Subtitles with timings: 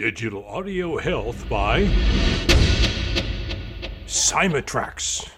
[0.00, 1.82] Digital Audio Health by
[4.06, 5.28] Cymatrax.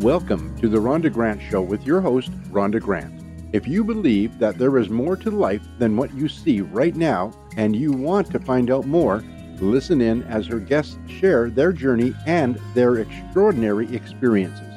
[0.00, 3.24] Welcome to the Rhonda Grant Show with your host, Rhonda Grant.
[3.54, 7.32] If you believe that there is more to life than what you see right now
[7.56, 9.24] and you want to find out more,
[9.58, 14.69] listen in as her guests share their journey and their extraordinary experiences.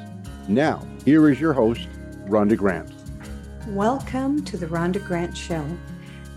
[0.48, 1.88] Now, here is your host,
[2.26, 2.92] Rhonda Grant.
[3.68, 5.64] Welcome to the Rhonda Grant Show.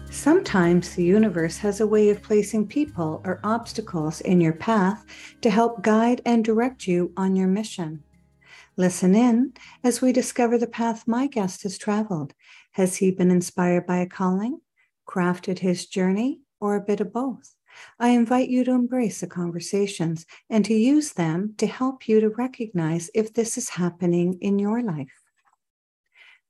[0.09, 5.05] Sometimes the universe has a way of placing people or obstacles in your path
[5.41, 8.01] to help guide and direct you on your mission.
[8.77, 9.51] Listen in
[9.83, 12.33] as we discover the path my guest has traveled.
[12.71, 14.61] Has he been inspired by a calling,
[15.05, 17.56] crafted his journey, or a bit of both?
[17.99, 22.29] I invite you to embrace the conversations and to use them to help you to
[22.29, 25.11] recognize if this is happening in your life.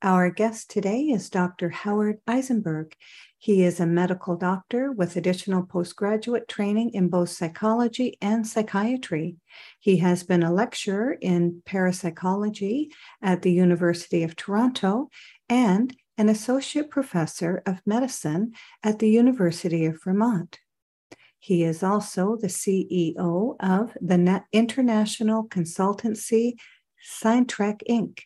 [0.04, 1.70] Our guest today is Dr.
[1.70, 2.96] Howard Eisenberg.
[3.40, 9.38] He is a medical doctor with additional postgraduate training in both psychology and psychiatry.
[9.80, 12.92] He has been a lecturer in parapsychology
[13.24, 15.10] at the University of Toronto
[15.50, 20.60] and an associate professor of medicine at the University of Vermont.
[21.40, 26.54] He is also the CEO of the International Consultancy
[27.22, 28.20] Syntrek Inc.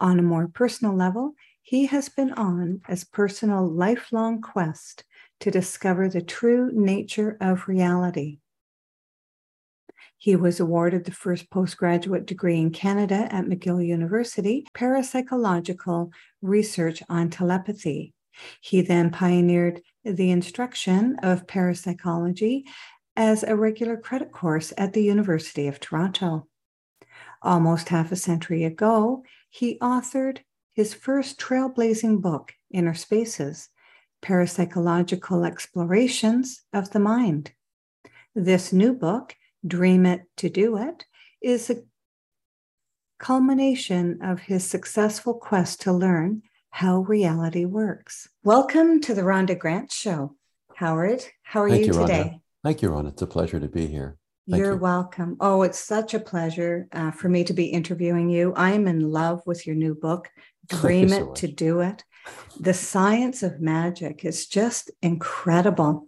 [0.00, 5.04] On a more personal level, he has been on as personal lifelong quest
[5.40, 8.38] to discover the true nature of reality.
[10.18, 17.30] He was awarded the first postgraduate degree in Canada at McGill University, parapsychological research on
[17.30, 18.12] telepathy.
[18.60, 22.66] He then pioneered the instruction of parapsychology
[23.16, 26.48] as a regular credit course at the University of Toronto.
[27.42, 30.38] Almost half a century ago, he authored
[30.72, 33.68] his first trailblazing book, Inner Spaces
[34.22, 37.52] Parapsychological Explorations of the Mind.
[38.34, 41.04] This new book, Dream It to Do It,
[41.42, 41.82] is a
[43.18, 46.42] culmination of his successful quest to learn
[46.72, 48.28] how reality works.
[48.44, 50.34] Welcome to the Rhonda Grant Show.
[50.74, 52.22] Howard, how are Thank you, you today?
[52.34, 52.40] Rhonda.
[52.64, 53.08] Thank you, Rhonda.
[53.08, 54.16] It's a pleasure to be here.
[54.50, 54.78] Thank You're you.
[54.78, 55.36] welcome.
[55.38, 58.54] Oh, it's such a pleasure uh, for me to be interviewing you.
[58.56, 60.30] I'm in love with your new book,
[60.66, 61.40] Dream so It much.
[61.40, 62.04] to Do It.
[62.58, 66.06] The science of magic is just incredible.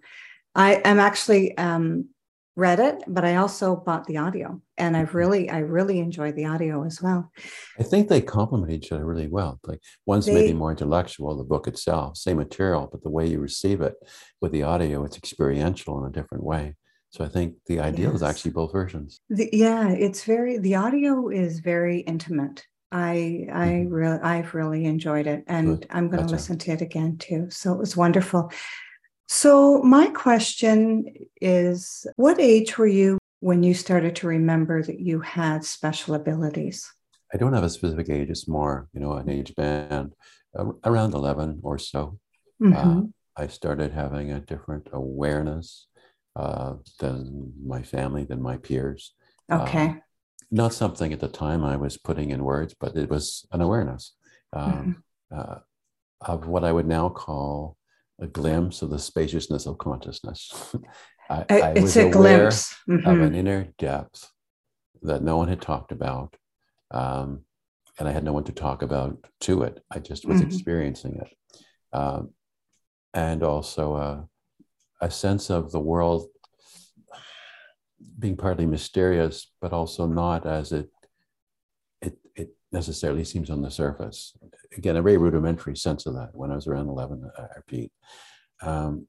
[0.54, 2.08] I am actually um,
[2.56, 6.46] read it, but I also bought the audio, and I've really, I really enjoyed the
[6.46, 7.30] audio as well.
[7.78, 9.60] I think they complement each other really well.
[9.66, 13.40] Like one's They- maybe more intellectual, the book itself, same material, but the way you
[13.40, 13.94] receive it
[14.40, 16.74] with the audio, it's experiential in a different way.
[17.10, 19.20] So I think the ideal is actually both versions.
[19.30, 20.58] The, yeah, it's very.
[20.58, 22.66] The audio is very intimate.
[22.90, 23.86] I I Mhm.
[23.90, 25.86] really I've really enjoyed it, and Good.
[25.90, 27.46] I'm going to listen to it again too.
[27.50, 28.50] So it was wonderful.
[29.28, 31.06] So my question
[31.40, 36.90] is, what age were you when you started to remember that you had special abilities?
[37.32, 40.14] I don't have a specific age, it's more, you know, an age band.
[40.58, 42.18] Uh, around 11 or so,
[42.64, 43.12] uh, Mhm.
[43.36, 45.88] I started having a different awareness
[46.36, 49.14] uh, than my family, than my peers.
[49.50, 49.88] okay.
[49.88, 50.02] um,
[50.50, 54.16] not something at the time I was putting in words, but it was an awareness
[54.54, 55.58] um, uh,
[56.22, 57.76] of what I would now call
[58.20, 60.40] a glimpse of the spaciousness of consciousness.
[61.30, 62.74] I, Uh, I it's was a aware glimpse.
[63.06, 64.30] of an inner depth
[65.02, 66.36] that no one had talked about.
[66.90, 67.44] Um,
[67.98, 69.84] and I had no one to talk about to it.
[69.90, 70.46] I just was Mhm.
[70.46, 71.36] experiencing it.
[71.92, 72.34] Um,
[73.12, 74.24] and also uh,
[75.00, 76.28] a sense of the world
[78.18, 80.90] being partly mysterious, but also not as it
[82.00, 84.36] it it necessarily seems on the surface.
[84.76, 87.92] Again, a very rudimentary sense of that when I was around 11, I repeat.
[88.62, 89.06] Um,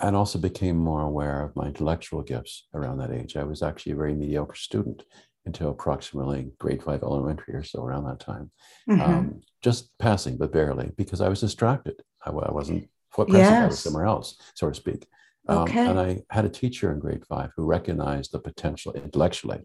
[0.00, 3.36] and also became more aware of my intellectual gifts around that age.
[3.36, 5.04] I was actually a very mediocre student
[5.46, 8.50] until approximately grade five elementary or so around that time.
[8.88, 9.00] Mhm.
[9.00, 12.02] Um, just passing, but barely, because I was distracted.
[12.24, 15.06] I, I wasn't foot present, I was somewhere else, so to speak.
[15.48, 15.86] Um, Okay.
[15.86, 19.62] And I had a teacher in grade five who recognized the potential intellectually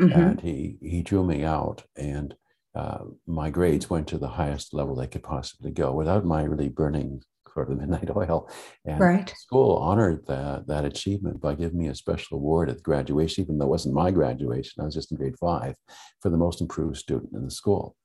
[0.00, 0.16] Mhm.
[0.16, 2.36] and he he drew me out, and
[2.74, 6.68] uh, my grades went to the highest level they could possibly go without my really
[6.68, 7.22] burning
[7.54, 8.50] for the midnight oil.
[8.84, 9.32] And Right.
[9.32, 13.66] school honored that that achievement by giving me a special award at graduation, even though
[13.66, 14.82] it wasn't my graduation.
[14.82, 15.76] I was just in grade five
[16.20, 17.96] for the most improved student in the school.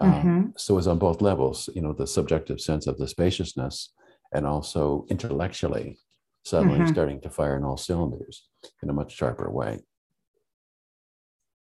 [0.00, 0.54] Um, Mhm.
[0.56, 3.92] so it was on both levels, you know, the subjective sense of the spaciousness
[4.32, 5.98] and also intellectually
[6.44, 6.86] suddenly Mhm.
[6.86, 8.48] starting to fire in all cylinders
[8.82, 9.80] in a much sharper way.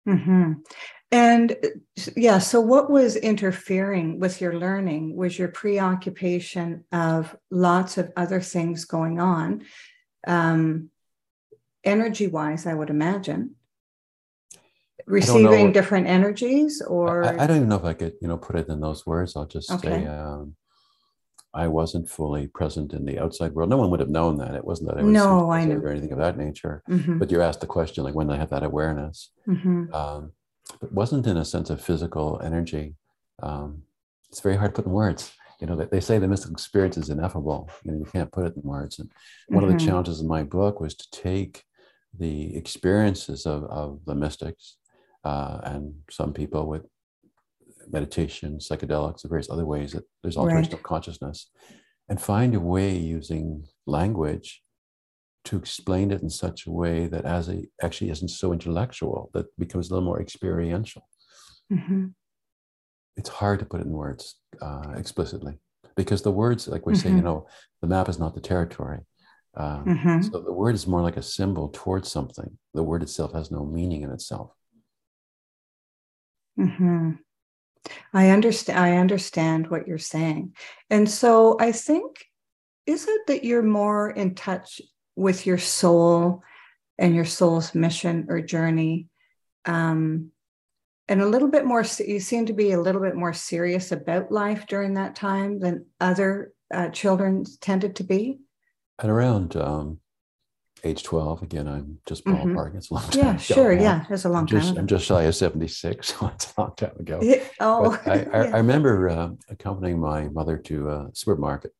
[0.05, 0.63] hmm
[1.11, 1.57] And
[2.15, 8.39] yeah, so what was interfering with your learning was your preoccupation of lots of other
[8.39, 9.65] things going on,
[10.25, 10.89] um,
[11.83, 13.55] energy wise, I would imagine.
[15.05, 18.55] Receiving different energies, or I, I don't even know if I could, you know, put
[18.55, 19.35] it in those words.
[19.35, 20.03] I'll just Okay.
[20.03, 20.55] say um,
[21.53, 23.69] I wasn't fully present in the outside world.
[23.69, 24.55] No one would have known that.
[24.55, 25.81] It wasn't that I was No, I know.
[25.81, 26.83] or anything of that nature.
[26.87, 29.31] Mhm, But you asked the question, like when did I have that awareness?
[29.45, 29.93] mhm.
[29.93, 30.31] Um,
[30.81, 32.95] it wasn't in a sense of physical energy.
[33.41, 33.83] Um,
[34.29, 35.31] it's very hard to put in words.
[35.59, 37.69] You know, they, they say the mystical experience is ineffable.
[37.83, 38.99] You know, you can't put it in words.
[38.99, 39.11] And
[39.49, 39.73] one of Mhm.
[39.79, 41.63] the challenges in my book was to take
[42.17, 44.77] the experiences of, of the mystics
[45.23, 46.85] uh, and some people with
[47.89, 50.79] meditation, psychedelics, and various other ways that there's alteration Right.
[50.79, 51.49] of consciousness,
[52.09, 54.63] and find a way using language
[55.45, 59.47] to explain it in such a way that as it actually isn't so intellectual, that
[59.57, 61.07] becomes a little more experiential.
[61.71, 62.13] Mhm.
[63.17, 65.59] It's hard to put it in words uh, explicitly
[65.95, 67.47] because the words, like we say, you know,
[67.81, 68.99] the map is not the territory.
[69.55, 70.23] Um, Mhm.
[70.31, 72.57] So the word is more like a symbol towards something.
[72.73, 74.51] The word itself has no meaning in itself.
[76.55, 77.11] hmm
[78.13, 78.79] I understand.
[78.79, 80.55] I understand what you're saying,
[80.89, 82.23] and so I think
[82.85, 84.81] is it that you're more in touch
[85.15, 86.43] with your soul
[86.97, 89.07] and your soul's mission or journey,
[89.65, 90.31] um,
[91.07, 91.83] and a little bit more.
[91.99, 95.85] You seem to be a little bit more serious about life during that time than
[95.99, 98.39] other uh, children tended to be.
[98.99, 99.99] At around um,
[100.83, 102.75] age 12, again, I'm just ballparking.
[102.75, 103.75] It's a long time Yeah, ago sure.
[103.75, 103.81] now.
[103.81, 104.59] Yeah, it's a long I'm time.
[104.59, 104.79] just, ago.
[104.79, 107.19] I'm just shy of 76, so it's a long time ago.
[107.59, 108.29] Oh, I, yeah.
[108.31, 111.71] I remember uh, accompanying my mother to a supermarket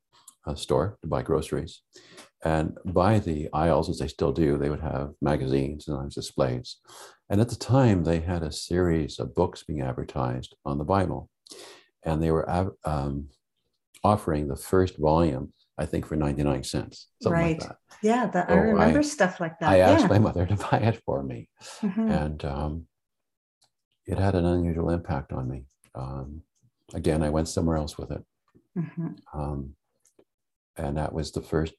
[0.48, 1.81] a store to buy groceries.
[2.43, 6.77] And by the aisles, as they still do, they would have magazines and sometimes displays.
[7.29, 11.29] And at the time, they had a series of books being advertised on the Bible.
[12.03, 12.49] And they were
[12.83, 13.27] um,
[14.03, 17.59] offering the first volume, I think, for 99 cents, something Right.
[17.59, 17.77] like that.
[18.01, 19.69] yeah, that, I remember I- stuff like that.
[19.69, 21.47] I asked my mother to buy it for me
[21.81, 22.09] Mhm.
[22.09, 22.87] and um,
[24.07, 25.65] it had an unusual impact on me.
[25.94, 26.41] Um,
[26.95, 28.23] again, I went somewhere else with it,
[28.75, 29.17] Mhm.
[29.31, 29.75] um,
[30.75, 31.75] and that was the first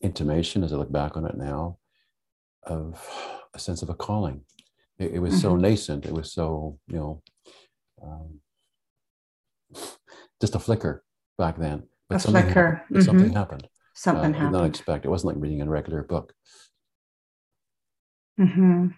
[0.00, 1.78] intimation, as I look back on it now,
[2.64, 3.00] of
[3.54, 4.42] a sense of a calling.
[4.98, 5.60] It, it was so Mhm.
[5.60, 6.06] nascent.
[6.06, 7.22] It was so you know,
[8.02, 8.40] um,
[10.40, 11.04] just a flicker
[11.36, 11.84] back then.
[12.10, 12.94] A something flicker, happened.
[12.94, 13.68] But Something happened.
[13.94, 14.66] Something uh, did not happened.
[14.66, 15.04] expect.
[15.04, 16.32] It wasn't like reading a regular book.
[18.38, 18.88] hmm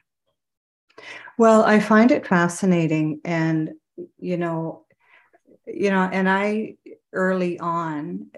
[1.39, 3.71] Well, I find it fascinating, and
[4.19, 4.85] you know,
[5.67, 6.77] you know, and I
[7.13, 8.29] early on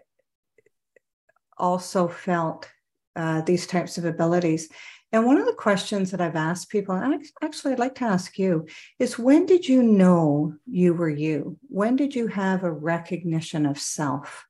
[1.62, 2.68] also felt
[3.16, 4.68] uh, these types of abilities.
[5.12, 8.38] And one of the questions that I've asked people, and actually I'd like to ask
[8.38, 8.66] you,
[8.98, 11.58] is when did you know you were you?
[11.68, 14.46] When did you have a recognition of self?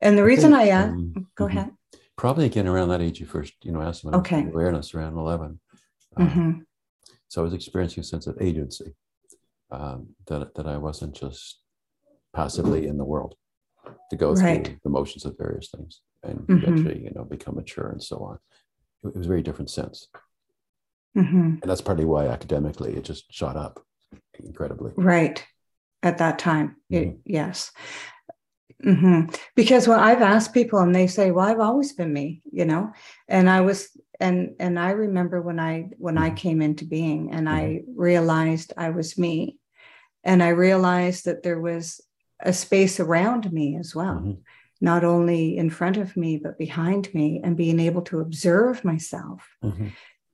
[0.00, 1.50] And the reason think, I ask, um, go mhm.
[1.50, 1.70] ahead.
[2.16, 4.44] Probably again around that age you first, you know, asked about Okay.
[4.44, 5.60] awareness around 11.
[6.16, 6.66] Um, Mhm.
[7.28, 8.94] So I was experiencing a sense of agency,
[9.70, 11.60] um, that, that I wasn't just
[12.32, 13.36] passively in the world
[14.10, 14.66] to go Right.
[14.66, 16.62] through the motions of various things and Mhm.
[16.62, 18.38] eventually, you know, become mature and so on.
[19.04, 20.08] It, it was a very different sense.
[21.16, 21.60] Mhm.
[21.60, 23.84] And that's partly why academically it just shot up
[24.38, 24.92] incredibly.
[24.96, 25.44] Right.
[26.02, 26.76] At that time.
[26.90, 27.18] It- Mhm.
[27.24, 27.70] yes.
[28.82, 32.64] hmm Because when I've asked people and they say, well, I've always been me, you
[32.64, 32.92] know,
[33.28, 36.36] and I was, and, and I remember when I, when I Mhm.
[36.36, 39.58] came into being and I realized I was me
[40.24, 42.00] and I realized that there was
[42.42, 44.38] a space around me as well, Mhm.
[44.80, 49.48] not only in front of me, but behind me and being able to observe myself
[49.62, 49.92] Mhm.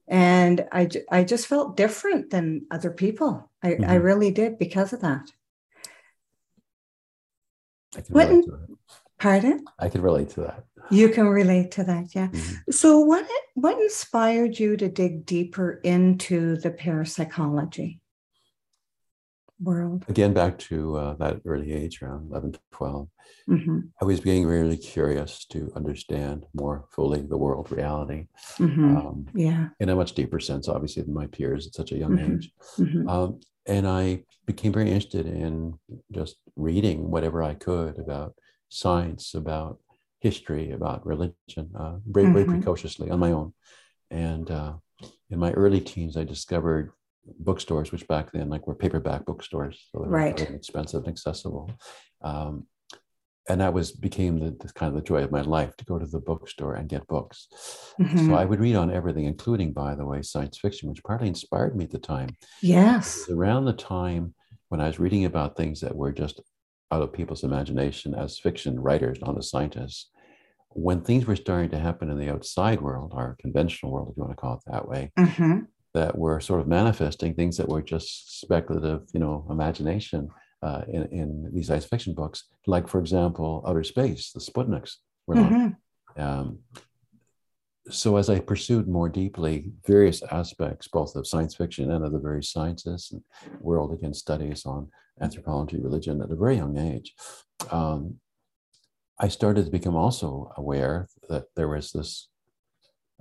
[0.08, 3.50] and I, I just felt different than other people.
[3.62, 4.02] I, I Mhm.
[4.02, 5.30] really did because of that.
[7.96, 8.68] I can What relate to that.
[9.18, 9.64] Pardon?
[9.78, 10.64] I can relate to that.
[10.90, 12.28] You can relate to that, yeah.
[12.28, 12.72] Mhm.
[12.72, 18.00] So, what what inspired you to dig deeper into the parapsychology?
[19.60, 20.04] World.
[20.08, 23.08] Again, back to uh, that early age, around 11, to 12,
[23.46, 29.26] hmm I was being really curious to understand more fully the world reality hmm um,
[29.34, 29.68] yeah.
[29.80, 32.36] in a much deeper sense, obviously, than my peers at such a young Mhm.
[32.36, 32.52] age.
[32.76, 35.78] hmm Um, and I became very interested in
[36.12, 38.34] just reading whatever I could about
[38.68, 39.78] science, about
[40.20, 42.48] history, about religion, uh, very, very Mhm.
[42.48, 43.52] precociously on my own.
[44.10, 44.74] And uh,
[45.30, 46.92] in my early teens, I discovered
[47.38, 50.36] bookstores, which back then like were paperback bookstores, so they were Right.
[50.36, 51.70] very inexpensive and accessible.
[52.22, 52.66] Um,
[53.48, 55.98] and that was became the, the kind of the joy of my life to go
[55.98, 57.48] to the bookstore and get books.
[57.98, 58.26] Mhm.
[58.26, 61.74] So I would read on everything, including, by the way, science fiction, which partly inspired
[61.76, 62.36] me at the time.
[62.62, 63.28] Yes.
[63.30, 64.34] around the time
[64.68, 66.40] when I was reading about things that were just
[66.90, 70.10] out of people's imagination as fiction writers, not as scientists.
[70.70, 74.24] When things were starting to happen in the outside world, our conventional world, if you
[74.24, 75.60] want to call it that way, hmm
[75.98, 78.08] that were sort of manifesting things that were just
[78.42, 80.20] speculative, you know, imagination
[80.68, 82.38] uh, in, in these science fiction books,
[82.74, 84.92] like, for example, outer space, the Sputniks
[85.26, 85.54] were launched.
[85.54, 86.48] hmm Um,
[88.00, 89.54] so as I pursued more deeply
[89.94, 93.22] various aspects, both of science fiction and of the various sciences and
[93.68, 94.80] world again studies on
[95.24, 97.08] anthropology, religion at a very young age,
[97.78, 98.00] um,
[99.24, 100.28] I started to become also
[100.62, 100.96] aware
[101.30, 102.10] that there was this,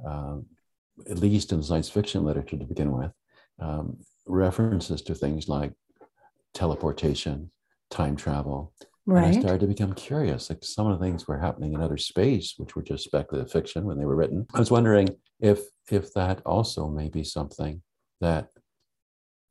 [0.10, 0.38] um,
[1.10, 3.12] at least in science fiction literature to begin with,
[3.60, 5.74] um, references to things like
[6.54, 7.52] teleportation,
[7.90, 8.74] time travel,
[9.08, 10.50] and I started to become curious.
[10.50, 13.86] Like some of the things were happening in outer space, which were just speculative fiction
[13.86, 14.46] when they were written.
[14.54, 17.82] I was wondering if if that also may be something
[18.20, 18.50] that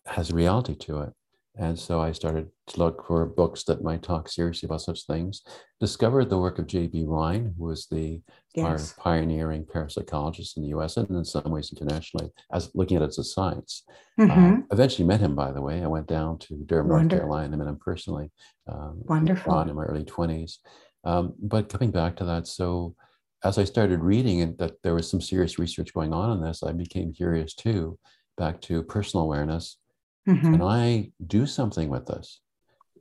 [0.05, 1.13] has reality to it.
[1.59, 5.43] And so I started to look for books that might talk seriously about such things.
[5.81, 7.05] Discovered the work of J.B.
[7.07, 8.21] Rhine, who was the
[8.63, 8.95] our Yes.
[8.99, 13.19] pioneering parapsychologist in the US and in some ways internationally, as looking at it as
[13.19, 13.85] a science.
[14.17, 15.83] hmm Uh, eventually met him, by the way.
[15.83, 18.31] I went down to Durham, North Carolina, and met him personally.
[18.67, 19.61] Um, Wonderful.
[19.61, 20.59] in my early 20s.
[21.05, 22.97] Um, but coming back to that, so
[23.45, 26.63] as I started reading and that there was some serious research going on on this,
[26.63, 27.99] I became curious too,
[28.37, 29.79] back to personal awareness.
[30.27, 32.41] Hmm Can I do something with this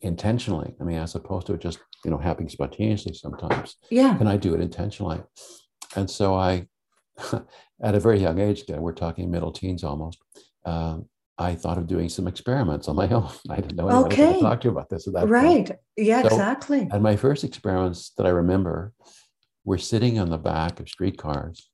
[0.01, 0.75] intentionally?
[0.79, 4.17] I mean, as opposed to it just, you know, happening spontaneously sometimes Yeah.
[4.17, 5.21] can I do it intentionally?
[5.95, 6.67] And so I,
[7.81, 10.19] at a very young age, again, we're talking middle teens almost,
[10.65, 13.29] um, I thought of doing some experiments on my own.
[13.49, 14.33] I didn't know anyone Okay.
[14.35, 15.31] to talk to about this at that point.
[15.31, 15.71] Right.
[15.97, 16.87] Yeah, So- exactly.
[16.91, 18.93] And my first experiments that I remember
[19.65, 21.69] were sitting on the back of streetcars,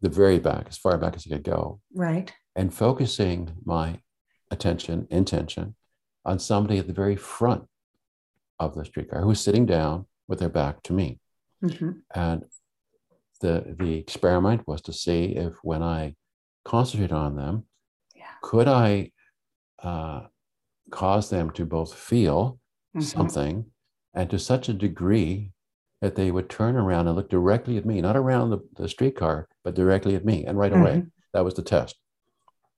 [0.00, 2.32] the very back, as far back as I could go, Right.
[2.54, 3.98] and focusing my
[4.50, 5.74] attention, intention
[6.24, 7.64] on somebody at the very front
[8.58, 11.18] of the streetcar who was sitting down with their back to me.
[11.60, 12.44] hmm And
[13.40, 16.14] the the experiment was to see if when I
[16.64, 17.66] concentrated on them,
[18.14, 18.24] Yeah.
[18.42, 19.12] could I
[19.82, 20.26] uh,
[20.90, 22.58] cause them to both feel
[22.94, 23.02] Mhm.
[23.02, 23.66] something
[24.14, 25.52] and to such a degree
[26.00, 29.48] that they would turn around and look directly at me, not around the, the streetcar,
[29.64, 30.44] but directly at me.
[30.46, 31.96] And right away, that was the test.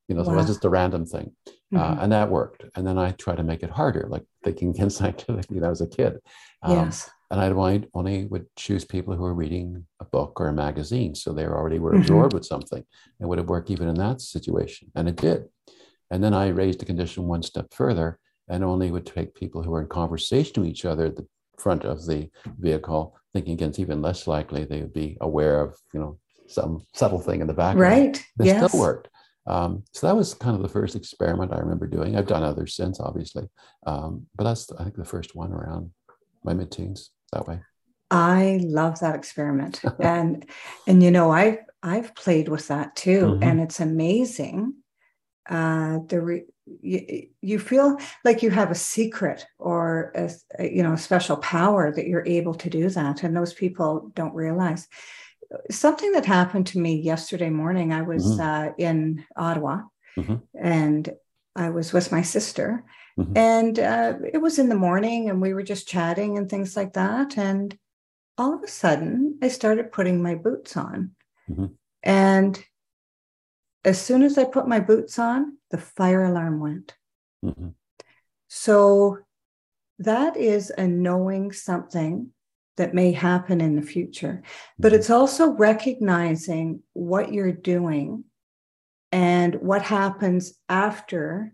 [0.08, 1.32] You know, so it was just a random thing.
[1.76, 2.02] Uh, Mhm.
[2.04, 2.64] and that worked.
[2.74, 5.82] And then I tried to make it harder, like thinking again scientifically that I was
[5.82, 6.18] a kid.
[6.62, 7.10] Um, yes.
[7.30, 11.14] and I'd only, only would choose people who were reading a book or a magazine.
[11.14, 11.98] So they already were Mhm.
[12.00, 12.82] absorbed with something.
[13.20, 14.90] It would have worked even in that situation.
[14.94, 15.50] And it did.
[16.10, 19.70] And then I raised the condition one step further and only would take people who
[19.72, 21.26] were in conversation with each other at the
[21.58, 25.76] front of the vehicle, thinking again, it's even less likely they would be aware of,
[25.92, 27.92] you know, some subtle thing in the background.
[27.92, 28.24] Right.
[28.38, 28.70] This yes.
[28.70, 29.08] still worked.
[29.48, 32.16] Um, so that was kind of the first experiment I remember doing.
[32.16, 33.48] I've done others since, obviously,
[33.86, 35.90] um, but that's I think the first one around
[36.44, 37.60] my mid-teens that way.
[38.10, 39.80] I love that experiment.
[40.00, 40.46] and
[40.86, 43.38] and you know, I've I've played with that too.
[43.38, 43.44] Mhm.
[43.44, 44.74] And it's amazing.
[45.48, 46.44] Uh the re-
[46.82, 51.90] you, you feel like you have a secret or a, you know a special power
[51.90, 54.86] that you're able to do that and those people don't realize
[55.70, 58.40] something that happened to me yesterday morning i was Mhm.
[58.40, 59.82] uh, in ottawa
[60.16, 60.42] Mhm.
[60.54, 61.10] and
[61.56, 62.84] i was with my sister
[63.18, 63.32] Mhm.
[63.36, 66.92] and uh, it was in the morning and we were just chatting and things like
[66.92, 67.78] that and
[68.36, 71.14] all of a sudden i started putting my boots on
[71.48, 71.74] Mhm.
[72.02, 72.62] and
[73.84, 76.94] as soon as i put my boots on the fire alarm went
[77.42, 77.74] Mhm.
[78.48, 79.18] so
[79.98, 82.32] that is a knowing something
[82.78, 84.42] that may happen in the future.
[84.78, 88.24] But it's also recognizing what you're doing
[89.12, 91.52] and what happens after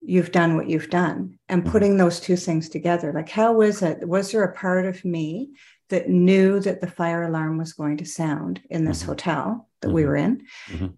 [0.00, 3.12] you've done what you've done and putting those two things together.
[3.12, 4.08] Like, how was it?
[4.08, 5.50] Was there a part of me
[5.90, 9.06] that knew that the fire alarm was going to sound in this Mhm.
[9.06, 10.06] hotel that we Mhm.
[10.06, 10.42] were in?
[10.68, 10.96] Mhm.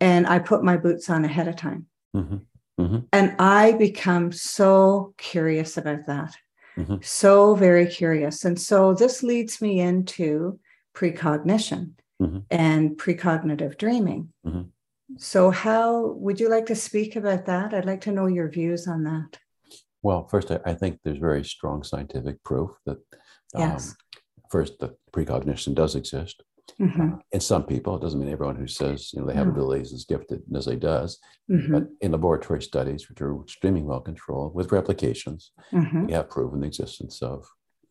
[0.00, 1.86] And I put my boots on ahead of time.
[2.14, 2.42] Mhm.
[2.78, 2.98] Mm-hmm.
[3.12, 6.34] And I become so curious about that.
[6.76, 7.04] Mhm.
[7.04, 8.44] So very curious.
[8.44, 10.58] And so this leads me into
[10.94, 12.44] precognition Mhm.
[12.50, 14.32] and precognitive dreaming.
[14.46, 14.70] Mhm.
[15.18, 17.74] So, how would you like to speak about that?
[17.74, 19.38] I'd like to know your views on that.
[20.02, 22.98] Well, first, I, I think there's very strong scientific proof that
[23.56, 23.94] Yes.
[24.50, 26.42] first that precognition does exist.
[26.80, 29.46] Mhm, Uh, in some people, it doesn't mean everyone who says you know they have
[29.46, 29.52] No.
[29.52, 31.18] abilities is gifted as they does.
[31.50, 36.06] mhm, But in laboratory studies, which are extremely well controlled with replications, mhm.
[36.06, 37.46] we have proven the existence of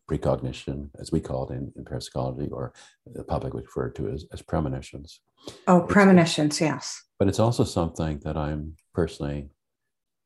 [0.06, 2.72] precognition, as we call it in, in parapsychology, or
[3.06, 5.20] the public would refer to as, as premonitions.
[5.66, 7.02] Oh, premonitions, yes.
[7.18, 9.50] But it's also something that I'm personally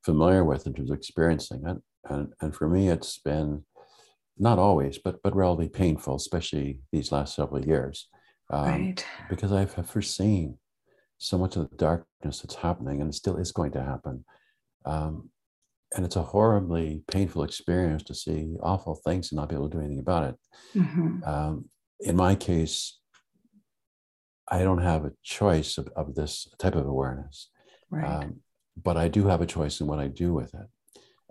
[0.05, 1.77] familiar with in terms of experiencing it.
[2.11, 3.65] And, and for me, it's been
[4.39, 8.09] not always, but, but relatively painful, especially these last several years,
[8.51, 9.05] um, right.
[9.29, 10.59] because I've have foreseen
[11.19, 14.25] so much of the darkness that's happening and it still is going to happen.
[14.85, 15.31] Um,
[15.97, 19.77] and it's a horribly painful experience to see awful things and not be able to
[19.77, 20.37] do anything about it.
[20.75, 21.69] Mhm, Um,
[22.01, 22.99] in my case,
[24.47, 27.51] I don't have a choice of, of this type of awareness,
[27.91, 28.05] Right.
[28.07, 28.41] um,
[28.83, 30.67] but I do have a choice in what I do with it.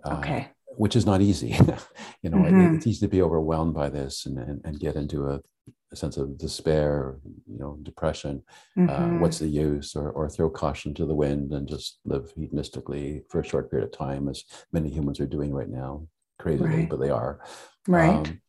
[0.04, 0.48] uh, okay.
[0.76, 1.56] Which is not easy.
[2.22, 2.76] you know, it- Mhm.
[2.76, 5.40] it's easy to be overwhelmed by this and, and, and get into a,
[5.90, 7.16] a sense of despair,
[7.46, 8.42] you know, depression.
[8.76, 9.96] Uh, Mhm, what's the use?
[9.96, 13.86] Or, or throw caution to the wind and just live hedonistically for a short period
[13.86, 16.06] of time, as many humans are doing right now,
[16.38, 16.88] crazily, Right.
[16.88, 17.40] but they are.
[17.86, 18.10] right.
[18.26, 18.40] Um,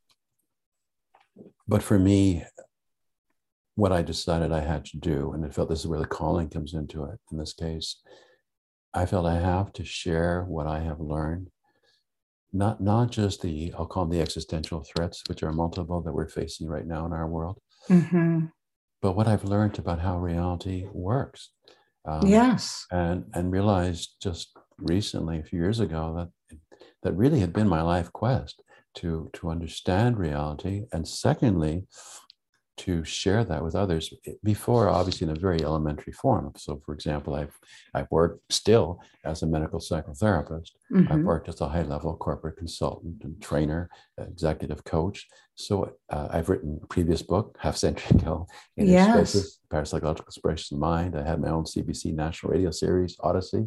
[1.68, 2.44] but for me,
[3.76, 6.50] what I decided I had to do, and I felt this is where the calling
[6.50, 8.02] comes into it in this case,
[8.94, 11.50] I felt I have to share what I have learned.
[12.52, 16.28] Not, not just the, I'll call them the existential threats, which are multiple that we're
[16.30, 18.52] facing right now in our world, Mhm,
[19.02, 21.52] but what I've learned about how reality works.
[22.06, 22.86] Um, yes.
[22.92, 26.60] and and realized just recently a few years ago that
[27.04, 28.62] that really had been my life quest
[28.96, 31.88] to to understand reality and secondly
[32.86, 37.32] to share that with others before obviously in a very elementary form so for example
[37.36, 37.56] i've
[37.96, 38.88] i've worked still
[39.26, 40.72] as a medical psychotherapist
[41.12, 45.28] I've Mhm, worked as a high level corporate consultant and trainer, executive coach.
[45.56, 45.74] So
[46.16, 48.46] uh, I've written a previous book, half century ago,
[48.78, 49.32] Inner Yes.
[49.32, 51.16] Spaces, Parapsychological Expression of Mind.
[51.18, 53.66] I had my own CBC national radio series, Odyssey.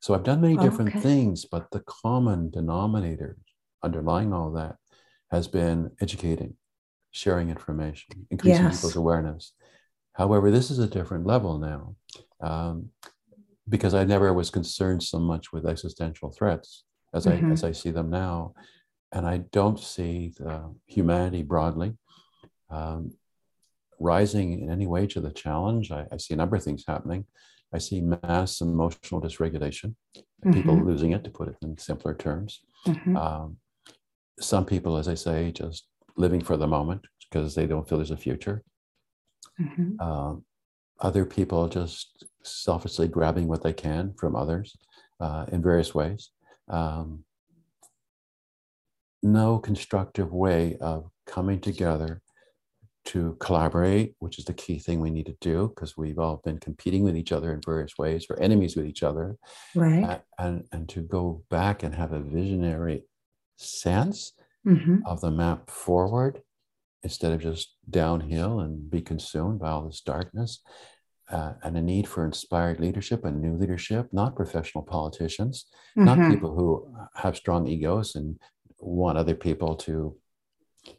[0.00, 1.02] So I've done many different Okay.
[1.08, 3.36] things, but the common denominator
[3.82, 4.76] underlying all that
[5.30, 6.54] has been educating,
[7.16, 8.76] sharing information, increasing Yes.
[8.76, 9.52] people's awareness.
[10.12, 11.96] However, this is a different level now.
[12.40, 12.90] Um,
[13.68, 17.48] because I never was concerned so much with existential threats as Mhm.
[17.48, 18.54] I as I see them now,
[19.10, 21.96] and I don't see the humanity broadly
[22.70, 23.12] um,
[23.98, 25.90] rising in any way to the challenge.
[25.90, 27.24] I, I see a number of things happening.
[27.72, 29.94] I see mass emotional dysregulation,
[30.52, 30.86] people Mhm.
[30.86, 32.60] losing it, to put it in simpler terms.
[32.86, 33.16] mhm.
[33.16, 33.56] Um,
[34.38, 38.10] some people, as I say, just living for the moment because they don't feel there's
[38.10, 38.62] a future.
[39.60, 39.98] Mhm.
[40.00, 40.44] um,
[41.00, 44.76] other people just selfishly grabbing what they can from others
[45.20, 46.30] uh, in various ways.
[46.68, 47.24] Um,
[49.22, 52.20] no constructive way of coming together
[53.06, 56.58] to collaborate, which is the key thing we need to do because we've all been
[56.58, 59.36] competing with each other in various ways or enemies with each other,
[59.74, 60.04] Right.
[60.04, 63.04] uh, and, and to go back and have a visionary
[63.56, 64.32] sense
[64.66, 66.42] Mhm, of the map forward
[67.02, 70.60] instead of just downhill and be consumed by all this darkness
[71.30, 76.30] uh, and a need for inspired leadership and new leadership not professional politicians not mhm.
[76.30, 78.38] people who have strong egos and
[78.80, 80.16] want other people to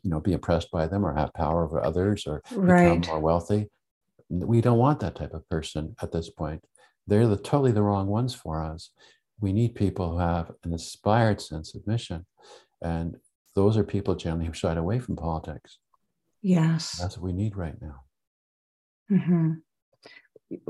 [0.04, 2.88] you know be impressed by them or have power over others or Right.
[2.88, 3.70] become more wealthy.
[4.30, 6.64] We don't want that type of person at this point.
[7.08, 8.92] They're the totally the wrong ones for us.
[9.40, 12.26] We need people who have an inspired sense of mission.
[12.82, 13.18] And
[13.58, 15.80] those are people generally who shied away from politics
[16.42, 16.84] Yes.
[17.02, 17.98] that's what we need right now
[19.10, 19.54] hmm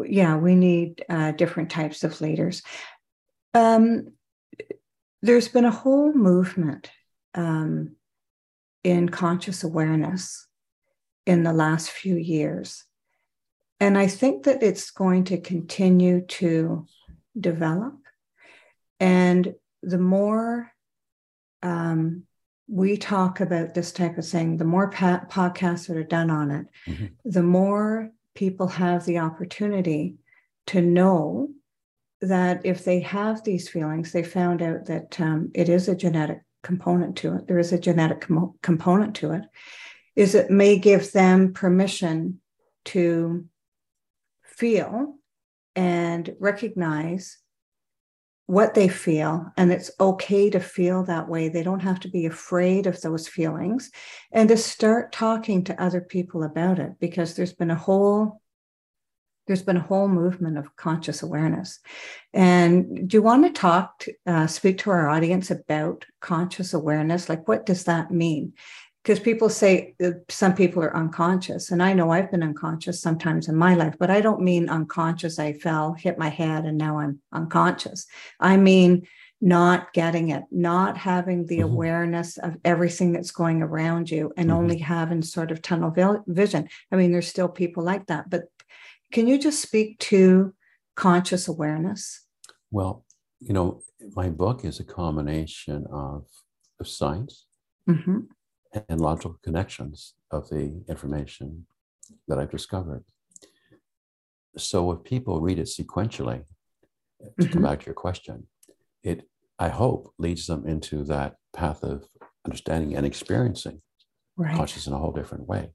[0.06, 2.64] Yeah, we need uh, different types of leaders.
[3.54, 4.14] Um,
[5.22, 6.90] there's been a whole movement
[7.36, 7.96] um,
[8.84, 10.48] in conscious awareness
[11.26, 12.86] in the last few years.
[13.80, 16.86] And I think that it's going to continue to
[17.40, 17.96] develop.
[19.00, 20.72] And the more
[21.62, 22.24] um,
[22.68, 26.52] we talk about this type of thing, the more pa- podcasts that are done on
[26.52, 27.12] it, Mhm.
[27.24, 30.18] the more people have the opportunity
[30.68, 31.50] to know
[32.22, 36.42] that if they have these feelings, they found out that um, it is a genetic
[36.64, 37.48] component to it.
[37.48, 39.44] There is a genetic com- component to it.
[40.16, 42.42] Is it may give them permission
[42.86, 43.46] to
[44.44, 45.16] feel
[45.76, 47.38] and recognize
[48.48, 51.50] what they feel and it's okay to feel that way.
[51.50, 53.92] They don't have to be afraid of those feelings
[54.32, 58.42] and to start talking to other people about it because there's been a whole
[59.48, 61.80] there's been a whole movement of conscious awareness.
[62.34, 67.30] And do you want to talk to, uh, speak to our audience about conscious awareness?
[67.30, 68.54] Like what does that mean
[69.08, 69.96] because people say
[70.28, 74.12] some people are unconscious and i know i've been unconscious sometimes in my life but
[74.12, 78.06] i don't mean unconscious i fell hit my head and now i'm unconscious
[78.42, 79.08] i mean
[79.40, 81.74] not getting it not having the mm-hmm.
[81.74, 84.58] awareness of everything that's going around you and mm-hmm.
[84.58, 85.94] only having sort of tunnel
[86.28, 88.44] vision i mean there's still people like that but
[89.14, 90.54] can you just speak to
[90.96, 92.26] conscious awareness
[92.72, 93.06] well
[93.40, 93.82] you know
[94.16, 96.26] my book is a combination of,
[96.82, 97.46] of science
[97.90, 98.20] mm-hmm
[98.90, 101.66] and logical connections of the information
[102.28, 103.04] that I've discovered.
[104.58, 106.44] So if people read it sequentially,
[107.22, 107.54] to mm-hmm.
[107.54, 108.48] come back to your question,
[109.04, 109.28] it
[109.60, 112.06] I hope leads them into that path of
[112.46, 113.82] understanding and experiencing
[114.36, 114.56] right.
[114.56, 115.72] consciousness in a whole different way.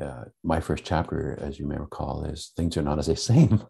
[0.00, 3.62] Uh, my first chapter, as you may recall, is things are not as they seem.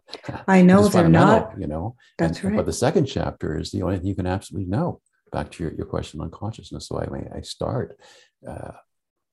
[0.47, 1.59] I know they're not.
[1.59, 2.57] You know, that's and, right.
[2.57, 5.01] But the second chapter is the only thing you can absolutely know.
[5.33, 6.87] Back to your, your question on consciousness.
[6.87, 7.99] So I, I start
[8.47, 8.71] uh,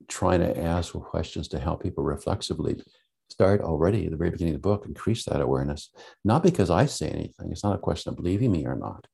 [0.09, 2.81] trying to ask questions to help people reflexively
[3.29, 5.89] start already at the very beginning of the book, increase that awareness.
[6.25, 9.07] Not because I say anything, it's not a question of believing me or not,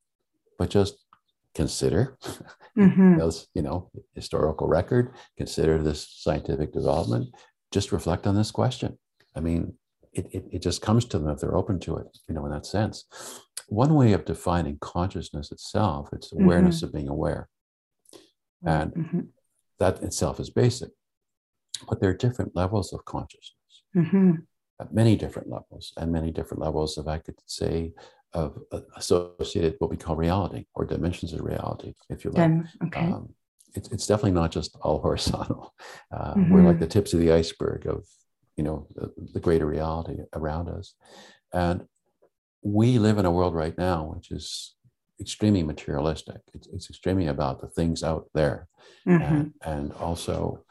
[0.58, 1.06] but just
[1.54, 2.18] consider
[2.78, 3.18] mm-hmm.
[3.18, 7.30] those, you know, historical record, consider this scientific development,
[7.72, 8.98] just reflect on this question.
[9.36, 9.76] I mean,
[10.18, 12.52] it, it, it just comes to them if they're open to it, you know, in
[12.52, 13.06] that sense.
[13.68, 16.86] One way of defining consciousness itself, it's awareness mm-hmm.
[16.86, 17.50] of being aware.
[18.66, 19.20] And mm-hmm
[19.80, 20.90] that itself is basic.
[21.88, 24.32] But there are different levels of consciousness, mm-hmm.
[24.92, 27.94] many different levels, and many different levels of, I could say,
[28.34, 32.52] of uh, associated what we call reality or dimensions of reality, if you like.
[32.86, 33.02] okay.
[33.02, 33.30] Um,
[33.76, 35.76] it's, it's definitely not just all horizontal.
[36.12, 36.52] Uh, mm-hmm.
[36.52, 38.06] We're like the tips of the iceberg of,
[38.58, 40.96] you know, the, the greater reality around us.
[41.54, 41.88] And
[42.64, 44.76] we live in a world right now which is
[45.20, 46.42] extremely materialistic.
[46.54, 48.68] It's, it's extremely about the things out there.
[49.08, 49.34] Mm-hmm.
[49.34, 50.64] And, and also,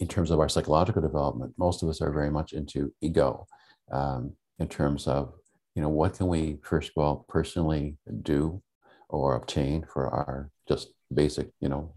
[0.00, 3.46] in terms of our psychological development, most of us are very much into ego
[3.92, 5.34] um, in terms of,
[5.74, 8.62] you know, what can we, first of all, personally do
[9.08, 11.92] or obtain for our just basic, you know,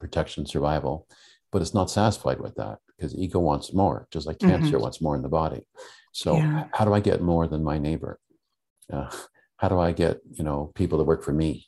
[0.00, 1.06] protection, survival.
[1.52, 4.62] But it's not satisfied with that because ego wants more, just like mm-hmm.
[4.62, 5.62] cancer wants more in the body.
[6.12, 6.64] So, yeah.
[6.72, 8.18] how do I get more than my neighbor?
[8.92, 9.10] Uh,
[9.56, 11.66] how do I get you know people to work for me?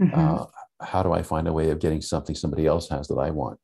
[0.00, 0.18] Mm-hmm.
[0.18, 0.46] Uh,
[0.80, 3.58] how do I find a way of getting something somebody else has that I want?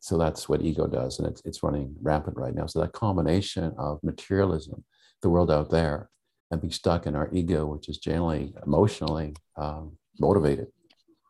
[0.00, 2.66] So that's what ego does, and it's it's running rampant right now.
[2.66, 4.84] So that combination of materialism,
[5.22, 6.10] the world out there,
[6.50, 10.68] and being stuck in our ego, which is generally emotionally um, motivated,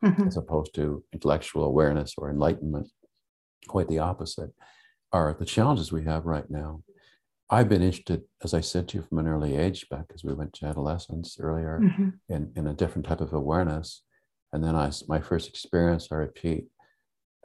[0.05, 0.29] mm-hmm.
[0.29, 2.89] as opposed to intellectual awareness or enlightenment,
[3.67, 4.51] quite the opposite,
[5.13, 6.83] are the challenges we have right now.
[7.49, 10.35] I've been interested, as I said to you from an early age, back as we
[10.35, 12.09] went to adolescence earlier, mm-hmm.
[12.29, 14.03] in, in a different type of awareness.
[14.53, 16.67] And then I, my first experience, I repeat,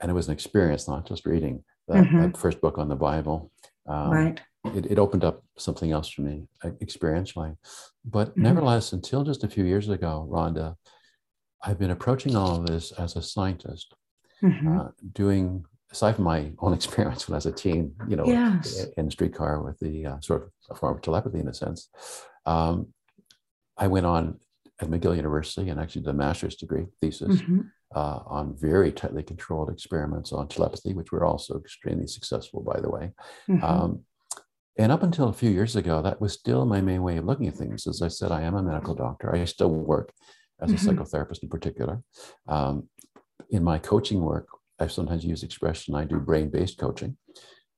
[0.01, 2.21] and it was an experience, not just reading that, mm-hmm.
[2.21, 3.51] that first book on the Bible.
[3.87, 4.41] Um, right.
[4.75, 7.57] It, it, opened up something else for me uh, experientially.
[8.05, 8.43] But mm-hmm.
[8.43, 10.75] nevertheless, until just a few years ago, Rhonda,
[11.63, 13.93] I've been approaching all of this as a scientist,
[14.43, 14.79] mm-hmm.
[14.79, 18.85] uh, doing aside from my own experience when I was a teen, you know, yes.
[18.97, 21.89] in the streetcar with the uh, sort of a form of telepathy in a sense,
[22.45, 22.87] um,
[23.77, 24.39] I went on
[24.79, 27.61] at McGill University and actually did a master's degree thesis mm-hmm.
[27.95, 32.89] uh, on very tightly controlled experiments on telepathy, which were also extremely successful, by the
[32.89, 33.11] way.
[33.49, 33.63] Mm-hmm.
[33.63, 34.03] Um,
[34.77, 37.47] and up until a few years ago, that was still my main way of looking
[37.47, 37.85] at things.
[37.85, 39.33] As I said, I am a medical doctor.
[39.35, 40.11] I still work
[40.61, 40.89] as a mm-hmm.
[40.89, 42.01] psychotherapist in particular.
[42.47, 42.89] Um,
[43.49, 44.47] in my coaching work,
[44.81, 47.17] I sometimes use expression I do brain based coaching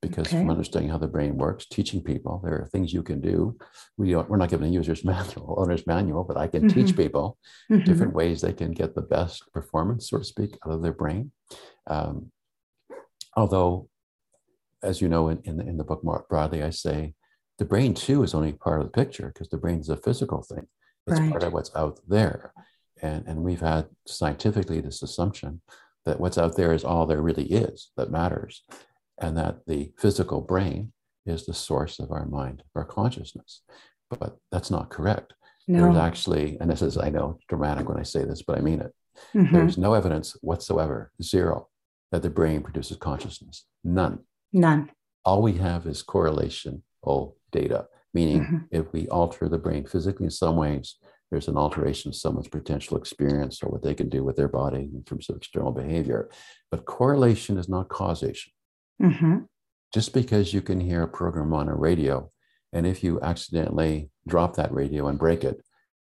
[0.02, 0.38] because okay.
[0.38, 3.58] from understanding how the brain works, teaching people there are things you can do.
[3.98, 6.86] We don't, we're not given a user's manual, owner's manual, but I can mm-hmm.
[6.86, 7.38] teach people
[7.72, 7.84] mm-hmm.
[7.84, 11.32] different ways they can get the best performance, so to speak, out of their brain.
[11.88, 12.32] Um,
[13.36, 13.90] although,
[14.82, 17.14] as you know, in, in, the, in the book more broadly, I say
[17.58, 20.42] the brain too is only part of the picture because the brain is a physical
[20.42, 20.68] thing.
[21.08, 21.32] It's right.
[21.32, 22.54] part of what's out there.
[23.02, 25.62] And, and we've had scientifically this assumption
[26.06, 28.64] that what's out there is all there really is that matters,
[29.20, 30.94] and that the physical brain
[31.26, 33.62] is the source of our mind, our consciousness.
[34.10, 35.34] But that's not correct.
[35.68, 35.84] No.
[35.84, 38.82] There's actually, and this is, I know, dramatic when I say this, but I mean
[38.82, 38.94] it.
[39.34, 39.56] Mm-hmm.
[39.56, 41.70] There's no evidence whatsoever, zero,
[42.12, 43.66] that the brain produces consciousness.
[43.84, 44.20] None.
[44.52, 44.92] None.
[45.24, 48.58] All we have is correlation, correlational data, meaning mm-hmm.
[48.72, 50.96] if we alter the brain physically in some ways,
[51.34, 54.88] there's an alteration of someone's potential experience or what they can do with their body
[54.94, 56.30] in terms of external behavior.
[56.70, 58.54] But correlation is not causation.
[59.02, 59.38] Mm-hmm.
[59.92, 62.30] Just because you can hear a program on a radio,
[62.72, 65.60] and if you accidentally drop that radio and break it,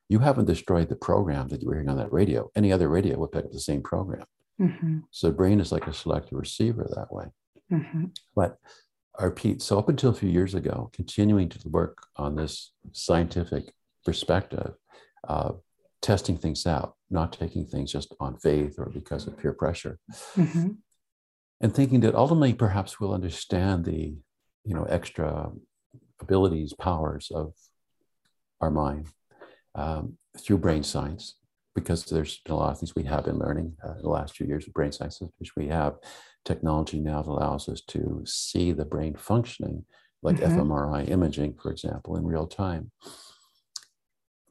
[0.09, 2.51] you haven't destroyed the program that you were hearing on that radio.
[2.57, 4.25] Any other radio would pick up the same program.
[4.61, 4.99] Mm-hmm.
[5.13, 7.27] So the brain is like a selective receiver that way.
[7.73, 8.07] Mm-hmm.
[8.35, 8.59] But
[9.17, 13.73] I repeat, so up until a few years ago, continuing to work on this scientific
[14.05, 14.75] perspective,
[15.27, 15.53] uh,
[16.03, 19.99] testing things out, not taking things just on faith or because of peer pressure,
[20.37, 20.71] Mm-hmm.
[21.61, 24.17] and thinking that ultimately perhaps we'll understand the,
[24.65, 25.51] you know, extra
[26.21, 27.53] abilities, powers of
[28.61, 29.09] our mind
[29.75, 31.37] um, through brain science,
[31.75, 34.37] because there's been a lot of things we have been learning uh, in the last
[34.37, 35.97] few years of brain science, which we have
[36.45, 39.85] technology now that allows us to see the brain functioning,
[40.23, 40.55] like Mhm.
[40.55, 42.91] fMRI imaging, for example, in real time.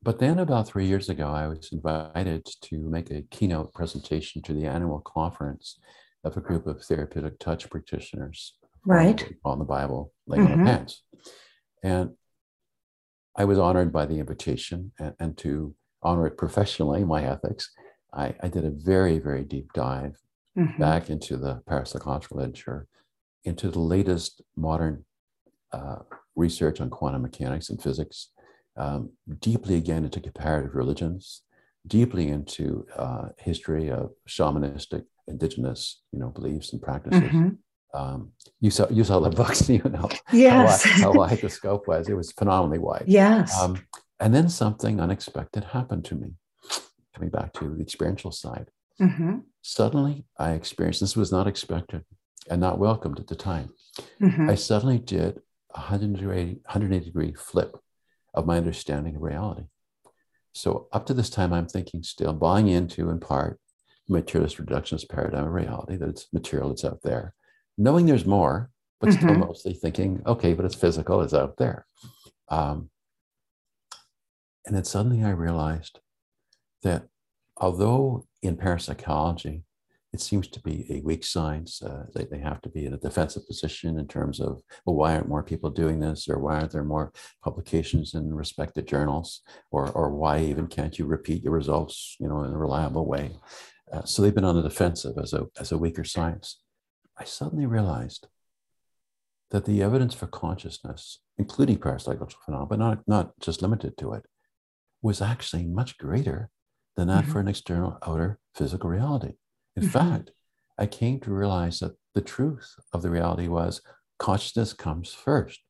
[0.02, 4.54] But then about three years ago, I was invited to make a keynote presentation to
[4.54, 5.78] the annual conference
[6.24, 9.34] of a group of therapeutic touch practitioners Right.
[9.44, 10.62] on the Bible, laying on Mhm.
[10.62, 11.04] of hands.
[11.84, 12.18] And
[13.36, 17.70] I was honored by the invitation and, and to honor it professionally, my ethics.
[18.14, 20.18] I, I did a very, very deep dive
[20.58, 20.78] Mhm.
[20.80, 22.88] back into the parapsychological literature,
[23.44, 25.06] into the latest modern
[25.72, 26.00] uh,
[26.36, 28.32] research on quantum mechanics and physics,
[28.80, 31.44] um, deeply again into comparative religions,
[31.86, 37.22] deeply into uh, history of shamanistic, indigenous, you know, beliefs and practices.
[37.32, 37.58] Mhm.
[37.94, 40.84] Um, you saw you saw the books, you know Yes.
[40.84, 42.08] how, wide, how wide the scope was.
[42.08, 43.06] It was phenomenally wide.
[43.08, 43.60] yes.
[43.60, 43.74] Um,
[44.20, 46.30] and then something unexpected happened to me.
[47.15, 48.68] Coming back to the experiential side,
[49.02, 49.44] Mhm.
[49.62, 52.04] suddenly I experienced this was not expected
[52.50, 53.70] and not welcomed at the time.
[54.22, 54.50] Mhm.
[54.50, 55.42] I suddenly did
[55.76, 57.72] a 180, 180 degree flip
[58.34, 59.63] of my understanding of reality.
[60.54, 63.60] So up to this time, I'm thinking still buying into, in part,
[64.08, 67.34] the materialist reductionist paradigm of reality, that it's material that's out there,
[67.78, 69.48] knowing there's more, but still Mhm.
[69.48, 71.86] mostly thinking, okay, but it's physical, it's out there.
[72.50, 72.89] Um,
[74.65, 76.00] and then suddenly I realized
[76.82, 77.08] that
[77.58, 79.63] although in parapsychology,
[80.12, 81.82] it seems to be a weak science.
[81.82, 85.13] Uh, they, they have to be in a defensive position in terms of, well, why
[85.13, 86.28] aren't more people doing this?
[86.28, 87.12] Or why aren't there more
[87.43, 89.41] publications in respected journals?
[89.72, 93.32] Or, or why even can't you repeat your results, you know, in a reliable way?
[93.91, 96.60] Uh, so they've been on the defensive as a, as a weaker science.
[97.17, 98.28] I suddenly realized
[99.52, 104.24] that the evidence for consciousness, including parapsychological phenomena, but not, not just limited to it,
[105.02, 106.50] was actually much greater
[106.95, 107.32] than that Mhm.
[107.32, 109.34] for an external outer physical reality.
[109.80, 109.92] In Mhm.
[109.92, 110.32] fact,
[110.78, 113.82] I came to realize that the truth of the reality was
[114.18, 115.62] consciousness comes first.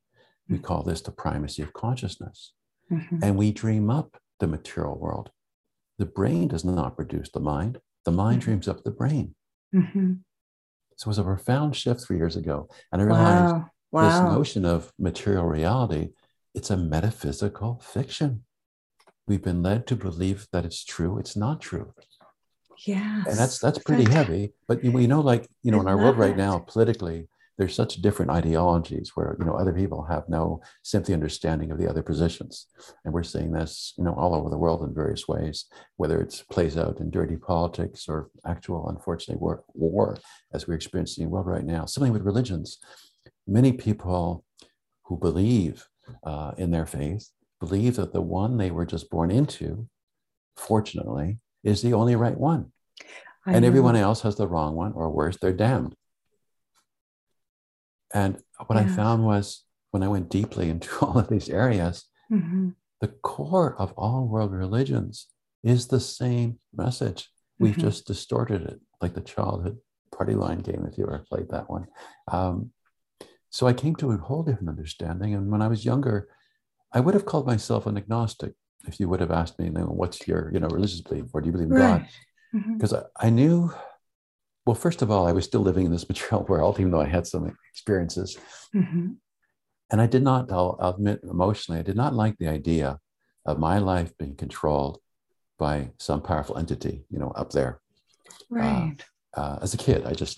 [0.48, 0.64] We Mhm.
[0.64, 2.52] call this the primacy of consciousness.
[2.90, 3.20] Mhm.
[3.22, 5.30] And we dream up the material world.
[5.98, 8.44] The brain does not produce the mind, the mind Mhm.
[8.46, 9.36] dreams up the brain.
[9.72, 10.24] Mhm.
[10.96, 12.68] So it was a profound shift three years ago.
[12.90, 13.54] And I realized
[13.92, 14.02] Wow.
[14.02, 16.14] this notion of material reality,
[16.52, 18.44] it's a metaphysical fiction.
[19.28, 21.16] We've been led to believe that it's true.
[21.18, 21.94] It's not true.
[22.86, 23.26] Yes.
[23.26, 25.96] and that's that's pretty heavy but you, we know like you know I in our
[25.96, 26.36] world right it.
[26.36, 31.70] now politically there's such different ideologies where you know other people have no sympathy understanding
[31.70, 32.68] of the other positions
[33.04, 35.66] and we're seeing this you know all over the world in various ways
[35.96, 40.16] whether it's plays out in dirty politics or actual unfortunately war, war
[40.54, 42.78] as we're experiencing in the world right now something with religions
[43.46, 44.42] many people
[45.04, 45.86] who believe
[46.24, 47.28] uh, in their faith
[47.60, 49.86] believe that the one they were just born into
[50.56, 52.72] fortunately is the only right one
[53.46, 55.94] I and everyone else has the wrong one, or worse, they're damned.
[58.12, 62.74] And what I found was when I went deeply into all of these areas, Mhm.
[63.00, 65.26] the core of all world religions
[65.64, 67.30] is the same message.
[67.58, 67.80] We've Mhm.
[67.80, 69.80] just distorted it, like the childhood
[70.12, 71.86] party line game, if you ever played that one.
[72.28, 72.72] Um,
[73.48, 75.34] so I came to a whole different understanding.
[75.34, 76.28] And when I was younger,
[76.92, 78.54] I would have called myself an agnostic
[78.86, 81.40] if you would have asked me, you know, what's your, you know, religious belief, or
[81.40, 82.02] do you believe in God?
[82.02, 82.10] Right.
[82.54, 82.78] Mhm.
[82.78, 83.72] because I, I knew
[84.66, 87.06] well first of all i was still living in this material world even though i
[87.16, 88.36] had some experiences
[88.74, 89.16] Mhm.
[89.90, 92.98] and i did not I'll, I'll admit emotionally i did not like the idea
[93.46, 94.98] of my life being controlled
[95.58, 97.80] by some powerful entity you know up there
[98.50, 98.96] Right.
[99.34, 100.36] uh, as a kid i just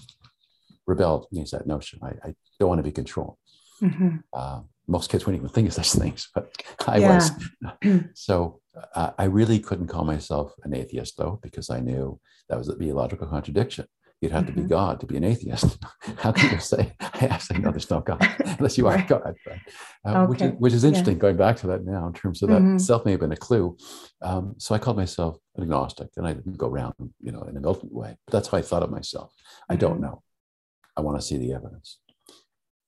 [0.87, 3.37] rebelled against that notion i, I don't want to be controlled
[3.81, 4.23] Mhm.
[4.35, 4.61] uh,
[4.97, 6.45] most kids wouldn't even think of such things but
[6.87, 7.11] i Yeah.
[7.11, 7.25] was
[8.29, 8.61] so
[8.95, 12.75] uh, I really couldn't call myself an atheist, though, because I knew that was a
[12.75, 13.85] theological contradiction.
[14.23, 14.47] You'd have Mhm.
[14.47, 15.79] to be God to be an atheist.
[16.23, 18.27] How can you say, I say, no, there's no God,
[18.59, 19.07] unless you are Right.
[19.07, 19.35] God?
[19.45, 19.59] But,
[20.07, 20.89] uh, which, is, which is Yeah.
[20.89, 22.81] interesting, going back to that now in terms of that Mhm.
[22.81, 23.77] self may have been a clue.
[24.23, 27.55] Um, so I called myself an agnostic and I didn't go around, you know, in
[27.59, 28.17] a militant way.
[28.27, 29.35] But that's how I thought of myself.
[29.69, 30.05] I don't Mhm.
[30.07, 30.23] know.
[30.97, 31.99] I want to see the evidence.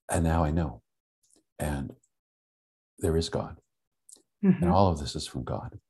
[0.08, 0.80] And now I know.
[1.58, 1.94] And
[2.98, 3.60] there is God.
[4.42, 4.72] And Mhm.
[4.72, 5.80] all of this is from God.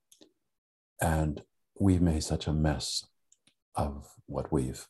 [1.00, 1.42] And
[1.78, 3.04] we've made such a mess
[3.74, 4.86] of what we've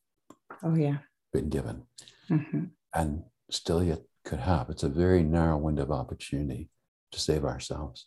[0.62, 0.98] Oh, yeah.
[1.32, 1.86] been given
[2.28, 4.70] hmm and still yet could have.
[4.70, 6.70] It's a very narrow window of opportunity
[7.10, 8.06] to save ourselves.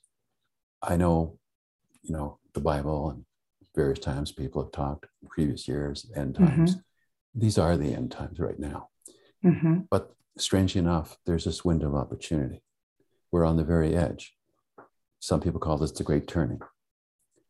[0.81, 1.39] I know,
[2.01, 3.25] you know, the Bible and
[3.75, 6.77] various times people have talked in previous years, end times.
[7.35, 8.89] These are the end times right now.
[9.41, 12.61] hmm But strangely enough, there's this window of opportunity.
[13.31, 14.33] We're on the very edge.
[15.19, 16.59] Some people call this the great turning.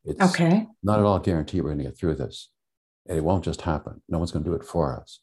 [0.04, 0.67] It's Okay.
[0.82, 2.50] not at all guarantee we're going to get through this.
[3.08, 4.02] And it won't just happen.
[4.10, 5.19] No one's going to do it for us.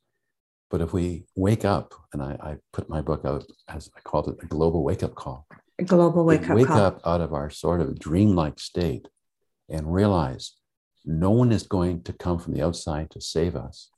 [0.70, 4.28] But if we wake up, and I, I put my book out as I called
[4.28, 5.46] it a global wake up call.
[5.78, 6.80] A global wake up wake call.
[6.80, 9.08] up out of our sort of dreamlike state
[9.68, 10.52] and realize
[11.04, 13.90] no one is going to come from the outside to save us.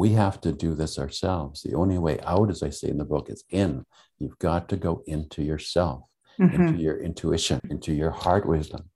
[0.00, 1.60] We have to do this ourselves.
[1.60, 3.84] The only way out, as I say in the book, is in.
[4.18, 6.04] You've got to go into yourself
[6.38, 6.54] Mhm.
[6.54, 8.88] into your intuition, into your heart wisdom.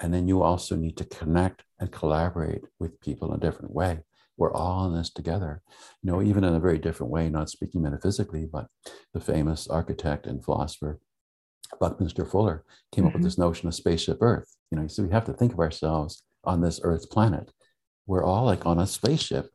[0.00, 4.04] And then you also need to connect and collaborate with people in a different way.
[4.36, 5.62] We're all in this together,
[6.00, 8.68] you know, even in a very different way, not speaking metaphysically, but
[9.14, 11.00] the famous architect and philosopher
[11.80, 13.24] Buckminster Fuller came up with Mhm.
[13.24, 14.54] this notion of spaceship Earth.
[14.70, 17.50] You know, so we have to think of ourselves on this Earth planet.
[18.06, 19.50] We're all like on a spaceship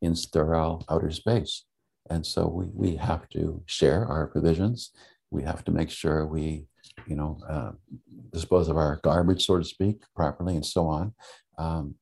[0.00, 1.64] in sterile outer space.
[2.10, 4.92] And so we, we have to share our provisions.
[5.30, 6.66] We have to make sure we,
[7.06, 7.72] you know, uh,
[8.32, 11.14] dispose of our garbage, so to speak, properly and so on.
[11.58, 11.96] Um,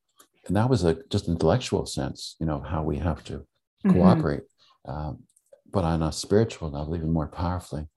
[0.47, 3.47] and that was a just intellectual sense, you know, how we have to
[3.85, 3.93] Mhm.
[3.93, 4.45] cooperate.
[4.85, 5.25] Um,
[5.73, 7.89] but on a spiritual level, even more powerfully,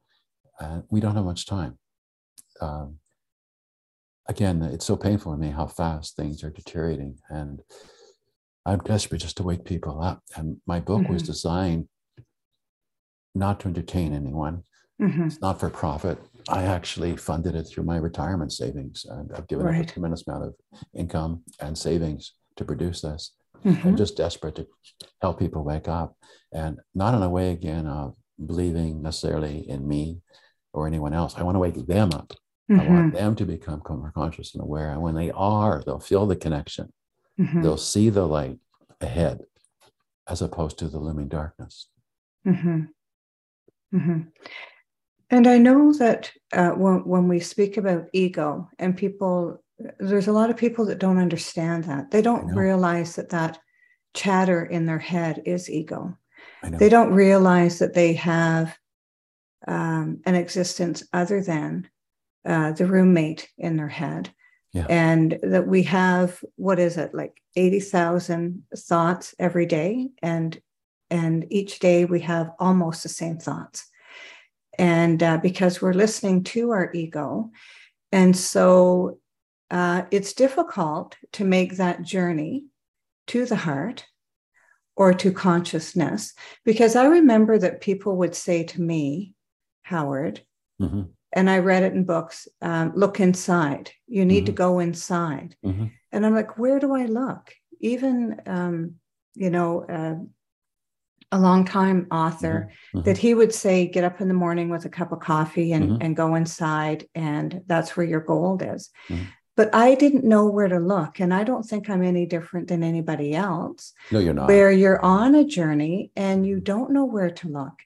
[0.59, 1.77] uh, we don't have much time.
[2.59, 2.99] Um,
[4.27, 7.19] again, it's so painful to me how fast things are deteriorating.
[7.29, 7.61] And
[8.65, 10.21] I'm desperate just to wake people up.
[10.35, 11.27] And my book was Mhm.
[11.27, 11.87] designed
[13.35, 14.63] not to entertain anyone.
[14.99, 15.27] Mhm.
[15.27, 16.19] It's not for profit.
[16.49, 19.05] I actually funded it through my retirement savings.
[19.05, 20.55] And I've given up a tremendous amount of
[20.93, 23.33] income and savings to produce this.
[23.63, 23.85] Mhm.
[23.85, 24.67] I'm just desperate to
[25.21, 26.17] help people wake up
[26.51, 30.21] and not in a way again of believing necessarily in me
[30.73, 31.35] or anyone else.
[31.37, 32.33] I want to wake them up.
[32.69, 32.89] I Mhm.
[32.89, 34.91] want them to become more conscious and aware.
[34.91, 36.91] And when they are, they'll feel the connection.
[37.39, 37.63] Mhm.
[37.63, 38.59] They'll see the light
[38.99, 39.45] ahead
[40.27, 41.87] as opposed to the looming darkness.
[42.43, 42.81] hmm
[43.91, 44.21] hmm
[45.29, 49.63] And I know that uh, when, when we speak about ego and people,
[49.99, 52.11] there's a lot of people that don't understand that.
[52.11, 53.59] They don't realize that that
[54.13, 56.17] chatter in their head is ego.
[56.63, 58.77] They don't realize that they have
[59.67, 61.89] um, an existence other than
[62.45, 64.33] uh, the roommate in their head.
[64.73, 64.85] Yeah.
[64.87, 70.09] And that we have, what is it, like 80,000 thoughts every day.
[70.21, 70.59] And
[71.09, 73.87] and each day we have almost the same thoughts
[74.77, 77.49] and uh, because we're listening to our ego
[78.11, 79.19] and so
[79.71, 82.65] uh, it's difficult to make that journey
[83.27, 84.05] to the heart
[84.95, 89.33] or to consciousness because i remember that people would say to me
[89.83, 90.41] howard
[90.81, 95.55] Mhm, and i read it in books um, look inside you need to go inside
[95.63, 95.91] mhm.
[96.11, 98.95] and i'm like where do i look even um,
[99.35, 100.15] you know uh,
[101.31, 103.03] a long time author Mhm.
[103.05, 105.91] that he would say get up in the morning with a cup of coffee and,
[105.91, 105.97] Mhm.
[106.01, 109.27] and go inside and that's where your gold is Mhm.
[109.55, 112.81] but i didn't know where to look and i don't think i'm any different than
[112.83, 114.47] anybody else No, you're not.
[114.47, 117.77] where you're on a journey and you don't know where to look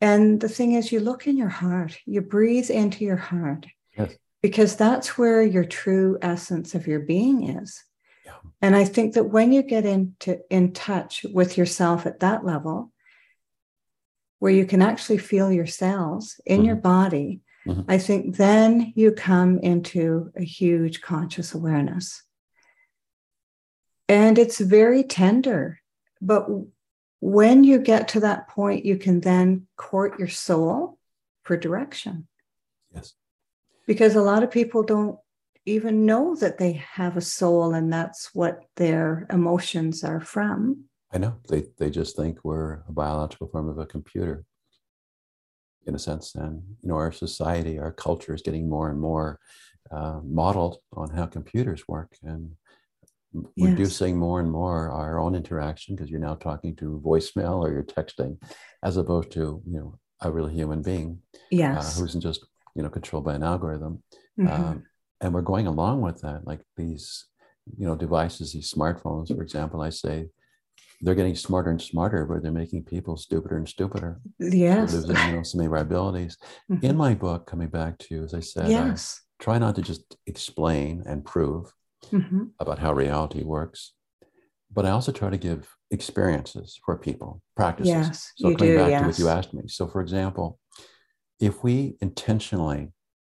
[0.00, 4.14] and the thing is you look in your heart you breathe into your heart Yes.
[4.42, 7.82] because that's where your true essence of your being is
[8.24, 8.32] Yeah.
[8.62, 12.92] and i think that when you get into in touch with yourself at that level
[14.38, 17.84] where you can actually feel your cells in your body Mhm.
[17.88, 22.22] i think then you come into a huge conscious awareness
[24.08, 25.80] and it's very tender
[26.20, 26.46] but
[27.20, 30.98] when you get to that point you can then court your soul
[31.42, 32.26] for direction
[32.94, 33.14] Yes.
[33.86, 35.18] because a lot of people don't
[35.66, 41.18] even know that they have a soul and that's what their emotions are from I
[41.18, 41.38] know.
[41.48, 44.44] They they just think we're a biological form of a computer,
[45.86, 46.34] in a sense.
[46.34, 49.38] And you know, our society, our culture is getting more and more
[49.90, 52.16] uh, modeled on how computers work.
[52.22, 52.52] And
[53.56, 53.70] Yes.
[53.70, 57.82] reducing more and more our own interaction because you're now talking to voicemail or you're
[57.82, 58.38] texting,
[58.82, 61.98] as opposed to you know a real human being uh, Yes.
[61.98, 64.02] who isn't just you know controlled by an algorithm.
[64.40, 64.50] Mhm.
[64.50, 64.82] Um,
[65.20, 67.26] and we're going along with that, like these
[67.76, 69.82] you know devices, these smartphones, for example.
[69.82, 70.28] I say
[71.02, 74.20] they're getting smarter and smarter, but they're making people stupider and stupider.
[74.40, 74.94] yes.
[74.94, 76.38] Losing you know so many of our abilities.
[76.70, 76.82] Mhm.
[76.82, 79.20] In my book, coming back to as I said, I yes.
[79.38, 81.72] try not to just explain and prove
[82.12, 82.50] Mhm.
[82.60, 83.92] about how reality works,
[84.70, 87.92] but I also try to give experiences for people, practices.
[87.94, 89.68] Yes, So coming do, back to what you asked me.
[89.68, 90.58] So for example,
[91.40, 92.92] if we intentionally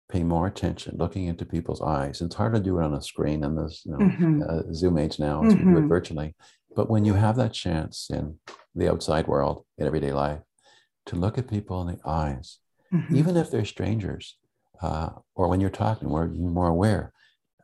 [0.09, 3.43] pay more attention looking into people's eyes, it's hard to do it on a screen
[3.43, 4.49] and there's you know Mhm.
[4.49, 5.87] uh, Zoom age now as we do it Mhm.
[5.87, 6.35] virtually.
[6.75, 8.39] But when you have that chance in
[8.75, 10.41] the outside world, in everyday life,
[11.07, 12.59] to look at people in the eyes,
[12.93, 13.15] Mhm.
[13.15, 14.37] even if they're strangers,
[14.81, 17.13] uh, or when you're talking, you're more aware,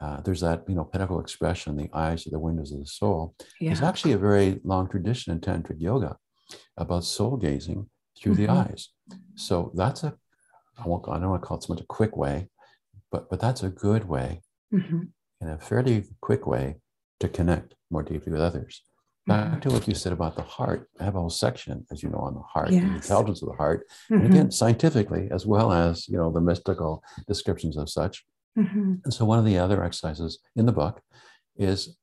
[0.02, 3.36] uh, there's that you know pinnacle expression, the eyes are the windows of the soul.
[3.60, 6.18] There's actually a very long tradition in tantric yoga
[6.78, 8.58] about soul gazing through the Mhm.
[8.66, 8.90] eyes.
[9.36, 10.12] So that's a
[10.78, 12.50] I won't I don't want to call it so much a quick way,
[13.12, 14.42] but but that's a good way
[14.74, 15.10] Mhm.
[15.42, 15.96] in a fairly
[16.28, 16.66] quick way
[17.20, 18.74] to connect more deeply with others.
[19.30, 19.52] Mm-hmm.
[19.52, 20.90] Back to what you said about the heart.
[21.00, 23.56] I have a whole section, as you know, on the heart, the intelligence of the
[23.64, 23.80] heart,
[24.10, 24.26] and Mhm.
[24.32, 28.26] again, scientifically, as well as you know the mystical descriptions of such.
[28.58, 29.02] Mhm.
[29.04, 31.02] And so, one of the other exercises in the book
[31.56, 31.98] is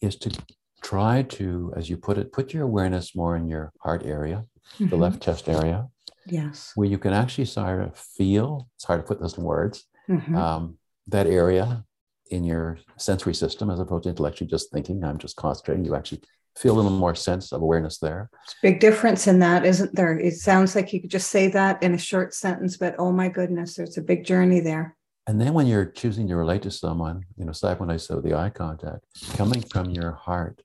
[0.00, 0.30] is to
[0.80, 4.46] try to, as you put it, put your awareness more in your heart area,
[4.78, 4.98] the Mhm.
[5.00, 5.88] left chest area,
[6.24, 6.70] Yes.
[6.76, 8.68] where you can actually sort of feel.
[8.76, 9.86] It's hard to put this in words.
[10.08, 10.36] Mhm.
[10.36, 11.84] Um, that area
[12.30, 15.84] in your sensory system, as opposed to intellectually just thinking, I'm just concentrating.
[15.84, 16.22] You actually
[16.54, 18.30] feel a little more sense of awareness there.
[18.62, 20.18] Big difference in that, isn't there?
[20.18, 23.28] It sounds like you could just say that in a short sentence, but oh my
[23.28, 24.96] goodness, there's a big journey there.
[25.28, 28.22] And then when you're choosing to relate to someone, you know, aside when I said
[28.22, 29.04] the eye contact,
[29.36, 30.62] coming from your heart,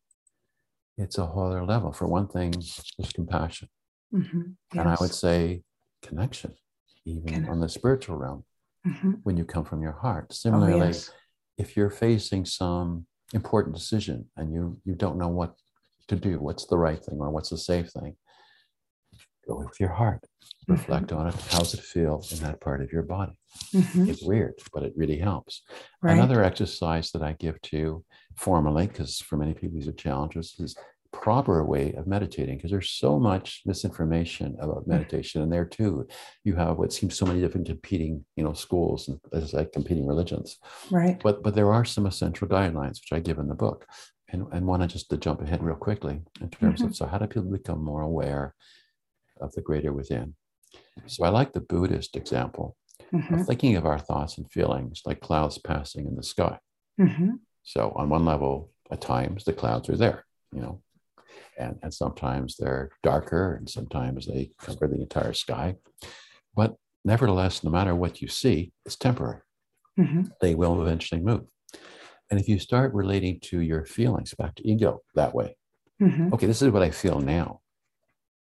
[0.97, 1.91] it's a whole other level.
[1.91, 2.51] For one thing,
[2.97, 3.67] there's compassion.
[4.13, 4.55] Mhm.
[4.71, 5.63] And I would say
[6.01, 6.55] connection,
[7.03, 8.45] even Conne- on the spiritual realm,
[8.87, 9.19] Mhm.
[9.23, 10.27] when you come from your heart.
[10.29, 11.11] Oh, Similarly, yes.
[11.57, 15.57] if you're facing some important decision and you you don't know what
[16.07, 18.15] to do, what's the right thing or what's the safe thing,
[19.47, 20.21] go with your heart.
[20.23, 20.73] Mm-hmm.
[20.73, 21.35] Reflect on it.
[21.51, 23.33] How does it feel in that part of your body?
[23.73, 24.07] Mhm.
[24.09, 25.61] It's weird, but it really helps.
[26.01, 26.13] Right.
[26.13, 28.03] Another exercise that I give to
[28.35, 30.75] formally, because for many people these are challenges, is
[31.11, 36.07] proper way of meditating because there's so much misinformation about meditation and there too
[36.43, 40.07] you have what seems so many different competing you know schools and as like competing
[40.07, 40.57] religions
[40.89, 41.21] Right.
[41.21, 43.85] but but there are some essential guidelines which i give in the book
[44.29, 47.27] and and one just to jump ahead real quickly in terms of so how do
[47.27, 48.55] people become more aware
[49.39, 50.35] of the greater within
[51.07, 52.75] so i like the buddhist example
[53.11, 53.39] Mhm.
[53.41, 56.59] of thinking of our thoughts and feelings like clouds passing in the sky
[56.99, 57.39] Mhm.
[57.63, 60.81] so on one level at times the clouds are there you know
[61.57, 65.75] and, and sometimes they're darker and sometimes they cover the entire sky
[66.55, 66.75] but
[67.05, 69.41] nevertheless no matter what you see it's temporary
[69.97, 70.31] Mhm.
[70.41, 71.45] they will eventually move.
[72.31, 75.55] And if you start relating to your feelings back to ego that way,
[76.01, 76.33] Mhm.
[76.33, 77.61] okay, this is what I feel now,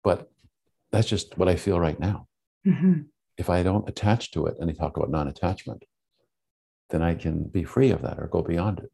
[0.03, 0.30] but
[0.95, 2.27] that's just what I feel right now.
[2.67, 3.07] Mhm.
[3.37, 5.85] If I don't attach to it, and they talk about non attachment,
[6.91, 8.91] then I can be free of that or go beyond it.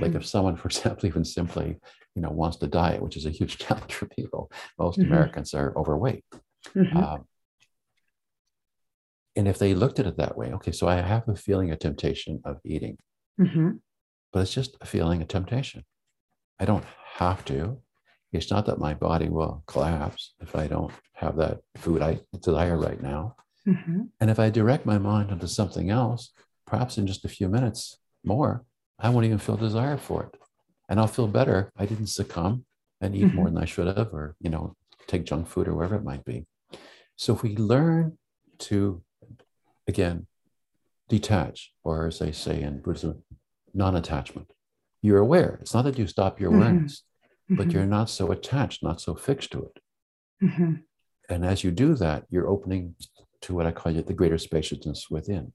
[0.00, 0.16] Like Mhm.
[0.20, 1.78] if someone, for example, even simply,
[2.14, 5.06] you know, wants to diet, which is a huge challenge for people, most Mhm.
[5.06, 6.24] Americans are overweight.
[6.74, 6.96] Mhm.
[6.96, 7.26] Um,
[9.36, 11.76] and if they looked at it that way, okay, so I have a feeling, a
[11.76, 12.96] temptation of eating.
[13.38, 13.80] Mhm.
[14.32, 15.84] but it's just a feeling of temptation.
[16.60, 16.84] I don't
[17.16, 17.82] have to.
[18.32, 22.78] It's not that my body will collapse if I don't have that food I desire
[22.78, 23.36] right now.
[23.66, 24.10] Mhm.
[24.20, 26.32] And if I direct my mind onto something else,
[26.66, 28.64] perhaps in just a few minutes more,
[28.98, 30.36] I won't even feel desire for it.
[30.88, 31.72] And I'll feel better.
[31.76, 32.64] I didn't succumb
[33.00, 34.76] and eat more than I should have, or, you know,
[35.06, 36.46] take junk food or wherever it might be.
[37.16, 38.18] So if we learn
[38.58, 39.02] to,
[39.88, 40.26] again,
[41.08, 43.24] detach, or as they say in Buddhism,
[43.74, 44.52] non attachment,
[45.02, 45.58] you're aware.
[45.60, 46.58] It's not that you stop your Mhm.
[47.50, 49.78] But you're not so attached, not so fixed to it.
[50.42, 50.84] Mhm.
[51.28, 52.94] And as you do that, you're opening
[53.42, 55.52] to what I call it the greater spaciousness within.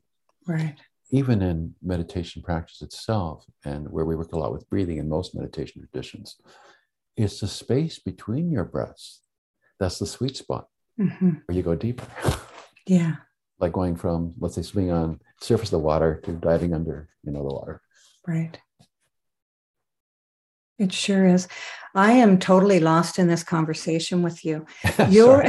[0.48, 0.78] Right.
[1.12, 5.36] Even in meditation practice itself, and where we work a lot with breathing in most
[5.36, 6.39] meditation traditions,
[7.16, 9.22] it's the space between your breaths.
[9.80, 10.68] That's the sweet spot
[11.00, 11.41] Mhm.
[11.46, 12.08] where you go deeper.
[12.88, 13.18] Yeah.
[13.58, 17.32] like going from, let's say, swimming on surface of the water to diving under, you
[17.32, 17.82] know, the water.
[18.28, 18.60] Right.
[20.78, 21.47] It sure is.
[21.93, 24.65] I am totally lost in this conversation with you.
[25.09, 25.45] You're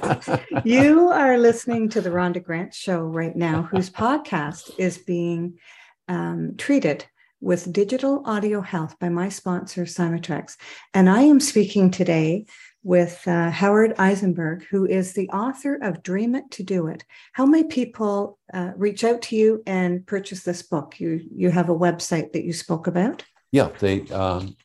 [0.64, 5.58] you are listening to the Rhonda Grant Show right now, whose podcast is being
[6.06, 7.06] um, treated
[7.40, 10.56] with Digital Audio Health by my sponsor, Cymatrax.
[10.92, 12.44] And I am speaking today
[12.82, 17.04] with uh, Howard Eisenberg, who is the author of Dream It to Do It.
[17.32, 21.00] How may people uh, reach out to you and purchase this book?
[21.00, 23.24] You you have a website that you spoke about.
[23.52, 24.56] Yeah, they um,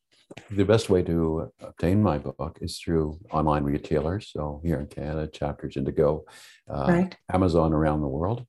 [0.49, 4.29] the best way to obtain my book is through online retailers.
[4.31, 6.25] So here in Canada, Chapters Indigo,
[6.69, 7.17] uh, right.
[7.31, 8.45] Amazon around the world.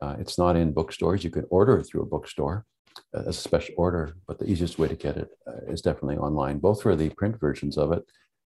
[0.00, 1.24] Uh, it's not in bookstores.
[1.24, 2.66] You can order it through a bookstore
[3.14, 6.16] uh, as a special order, but the easiest way to get it uh, is definitely
[6.16, 8.04] online, both for the print versions of it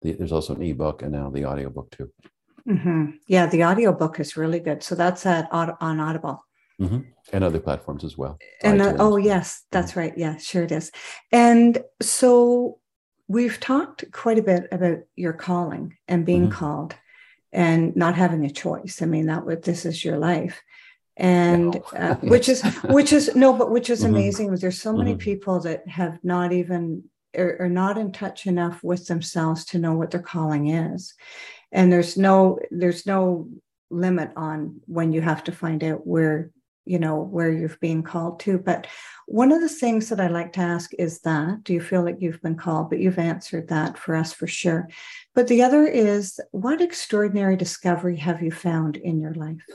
[0.05, 2.11] the, there's also an ebook and now the audiobook too.
[2.67, 3.17] Mm-hmm.
[3.27, 4.83] Yeah, the audiobook is really good.
[4.83, 6.44] So that's at on Audible.
[6.79, 6.99] Mm-hmm.
[7.33, 8.37] And other platforms as well.
[8.63, 9.99] And uh, oh yes, that's mm-hmm.
[9.99, 10.13] right.
[10.17, 10.91] Yeah, sure it is.
[11.31, 12.79] And so
[13.27, 16.51] we've talked quite a bit about your calling and being mm-hmm.
[16.51, 16.95] called
[17.51, 19.01] and not having a choice.
[19.01, 20.61] I mean, that would this is your life.
[21.17, 24.15] And uh, which is which is no, but which is mm-hmm.
[24.15, 24.55] amazing.
[24.55, 25.19] There's so many mm-hmm.
[25.19, 27.05] people that have not even
[27.37, 31.15] are, are not in touch enough with themselves to know what their calling is
[31.75, 33.49] and there's no there's no
[33.91, 36.49] limit on when you have to find out where
[36.85, 38.87] you know where you've been called to but
[39.27, 42.17] one of the things that i like to ask is that do you feel like
[42.19, 44.87] you've been called but you've answered that for us for sure
[45.33, 49.65] but the other is what extraordinary discovery have you found in your life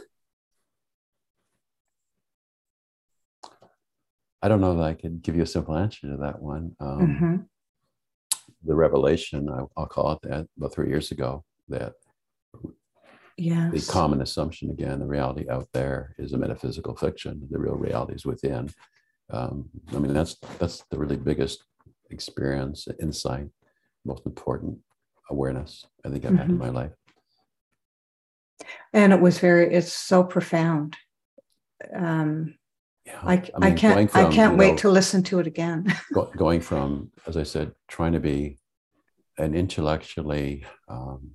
[4.43, 6.75] I don't know that I could give you a simple answer to that one.
[6.81, 7.37] Um, mm-hmm.
[8.65, 11.93] The revelation, I, will call it that, about three years ago, that
[13.41, 13.87] yes.
[13.87, 17.47] the common assumption again, the reality out there is a metaphysical fiction.
[17.51, 18.71] The real reality is within.
[19.31, 21.65] Um, I mean, that's that's the really biggest
[22.11, 23.49] experience, insight,
[24.05, 24.79] most important
[25.31, 26.39] awareness I think I've mm-hmm.
[26.39, 26.73] had in mm-hmm.
[26.73, 26.93] my life.
[28.93, 30.97] And it was very, it's so profound.
[31.95, 32.57] Um,
[33.07, 35.47] yeah, I, I, mean, I can't from, I can't wait know, to listen to it
[35.47, 35.87] again.
[36.37, 38.59] going from, as I said, trying to be
[39.39, 41.31] an intellectually um,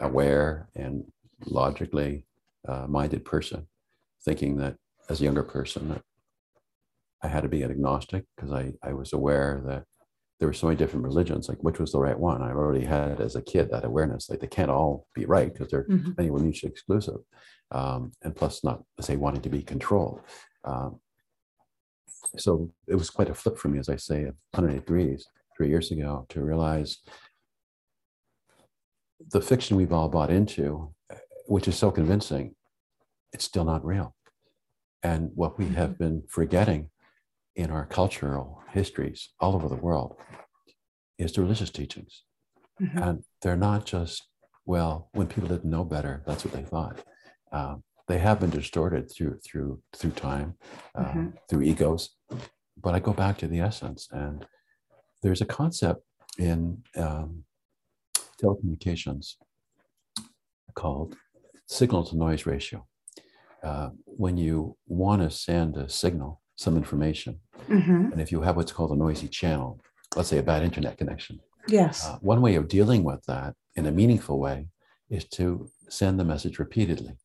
[0.00, 1.04] aware and
[1.46, 2.26] logically
[2.66, 3.66] uh, minded person,
[4.24, 4.76] thinking that
[5.08, 6.02] as a younger person that
[7.22, 9.84] I had to be an agnostic because I, I was aware that
[10.38, 12.40] there were so many different religions, like which was the right one.
[12.40, 15.70] I already had as a kid that awareness, like they can't all be right because
[15.70, 16.12] they're mm-hmm.
[16.16, 17.20] many were mutually exclusive
[17.72, 20.20] um, and plus not say wanting to be controlled.
[20.64, 21.00] Um,
[22.38, 25.26] so it was quite a flip for me, as I say, 108 degrees
[25.56, 26.98] three years ago to realize
[29.32, 30.94] the fiction we've all bought into,
[31.46, 32.54] which is so convincing,
[33.32, 34.14] it's still not real.
[35.02, 36.04] And what we have mm-hmm.
[36.04, 36.90] been forgetting
[37.56, 40.16] in our cultural histories all over the world
[41.18, 42.24] is the religious teachings.
[42.80, 42.98] Mm-hmm.
[42.98, 44.26] And they're not just,
[44.64, 47.00] well, when people didn't know better, that's what they thought.
[47.52, 50.54] Um, they have been distorted through through through time,
[50.96, 51.26] uh, mm-hmm.
[51.48, 52.10] through egos.
[52.76, 54.44] But I go back to the essence, and
[55.22, 56.02] there's a concept
[56.38, 57.44] in um,
[58.40, 59.34] telecommunications
[60.74, 61.16] called
[61.66, 62.86] signal to noise ratio.
[63.62, 68.12] Uh, when you want to send a signal, some information, mm-hmm.
[68.12, 69.80] and if you have what's called a noisy channel,
[70.16, 71.40] let's say a bad internet connection.
[71.68, 72.06] Yes.
[72.06, 74.68] Uh, one way of dealing with that in a meaningful way
[75.10, 77.16] is to send the message repeatedly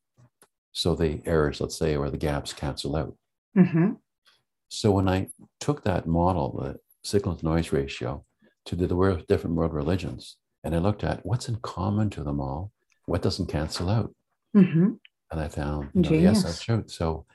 [0.75, 3.15] so the errors, let's say, or the gaps cancel out.
[3.57, 3.93] Mm-hmm.
[4.67, 5.29] So when I
[5.61, 8.25] took that model, the signal to noise ratio,
[8.65, 10.35] to the different world religions,
[10.65, 12.71] and I looked at what's in common to them all,
[13.05, 14.13] what doesn't cancel out,
[14.55, 14.91] mm-hmm.
[15.31, 16.83] and I found, you know, yes, that's true.
[16.87, 17.25] So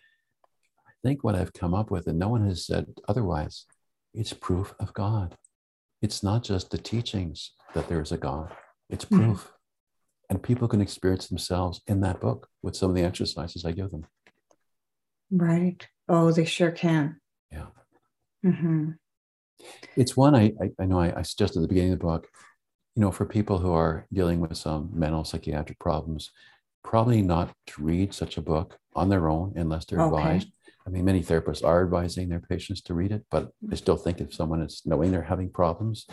[0.86, 3.64] I think what I've come up with, and no one has said otherwise,
[4.12, 5.36] it's proof of God.
[6.02, 8.52] It's not just the teachings that there is a God;
[8.90, 9.24] it's mm-hmm.
[9.24, 9.38] proof.
[9.38, 9.54] Mm-hmm
[10.30, 13.90] and people can experience themselves in that book with some of the exercises I give
[13.90, 14.06] them.
[15.30, 15.86] Right.
[16.08, 17.20] Oh, they sure can.
[17.50, 17.66] Yeah.
[18.46, 18.90] Mm-hmm.
[19.96, 22.28] It's one I, I, I know I, I suggested at the beginning of the book,
[22.94, 26.30] you know, for people who are dealing with some mental psychiatric problems,
[26.82, 30.16] probably not to read such a book on their own unless they're okay.
[30.16, 30.48] advised
[30.86, 34.20] I mean, many therapists are advising their patients to read it, but I still think
[34.20, 36.06] if someone is knowing they're having problems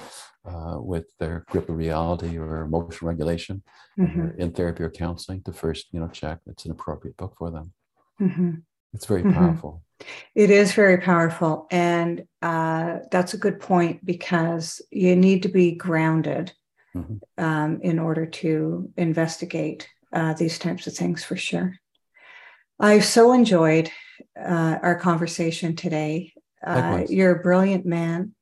[0.46, 3.64] uh, with their grip of reality or emotional regulation
[3.98, 4.40] mm-hmm.
[4.40, 7.74] in therapy or counseling, to first, you know, check it's an appropriate book for them.
[8.22, 8.52] Mm-hmm.
[8.94, 9.34] It's very mm-hmm.
[9.34, 9.84] powerful.
[10.36, 11.68] It is very powerful.
[11.72, 16.54] And uh, that's a good point because you need to be grounded
[17.04, 17.44] mm-hmm.
[17.44, 21.76] um, in order to investigate uh, these types of things for sure.
[22.80, 23.90] I've so enjoyed
[24.40, 26.34] uh, our conversation today.
[26.66, 28.34] Uh, you're a brilliant man,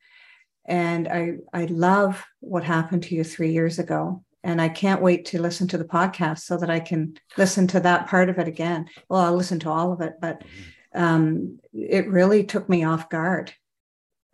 [0.66, 5.26] and I I love what happened to you three years ago, and I can't wait
[5.26, 8.47] to listen to the podcast so that I can listen to that part of it
[8.47, 8.88] again.
[9.10, 11.01] Well, I'll listen to all of it, but mm-hmm.
[11.01, 13.53] um, it really took me off guard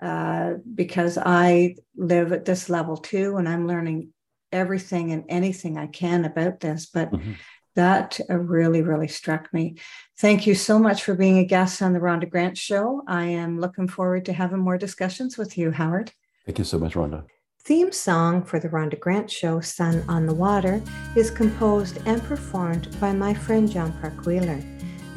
[0.02, 4.14] uh, because I live at this level too, and I'm learning
[4.52, 6.88] everything and anything I can about this.
[6.88, 7.34] But mm-hmm.
[7.76, 9.76] that uh, really, really struck me.
[10.20, 13.04] Thank you so much for being a guest on the Rhonda Grant Show.
[13.08, 16.12] I am looking forward to having more discussions with you, Howard.
[16.46, 17.24] Thank you so much, Rhonda.
[17.64, 20.82] Theme song for the Rhonda Grant Show, Sun on the Water,
[21.16, 24.60] is composed and performed by my friend John Park Wheeler.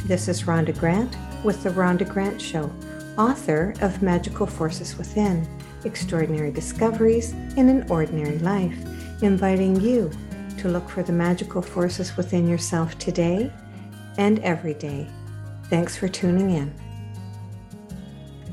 [0.05, 2.71] This is Rhonda Grant with the Rhonda Grant Show,
[3.19, 5.49] author of Magical Forces Within,
[5.85, 8.77] Extraordinary Discoveries in an Ordinary Life,
[9.23, 10.11] inviting you
[10.59, 13.53] to look for the magical forces within yourself today
[14.19, 15.07] and every day.
[15.65, 16.75] Thanks for tuning in.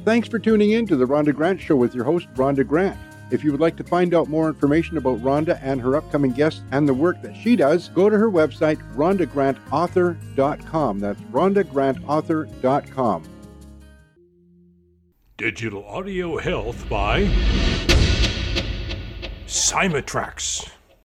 [0.03, 2.97] Thanks for tuning in to the Rhonda Grant Show with your host, Rhonda Grant.
[3.29, 6.63] If you would like to find out more information about Rhonda and her upcoming guests
[6.71, 10.99] and the work that she does, go to her website, rhondagrantauthor.com.
[10.99, 13.40] That's rhondagrantauthor.com.
[15.37, 17.23] Digital Audio Health by
[19.47, 20.69] Cymatrax.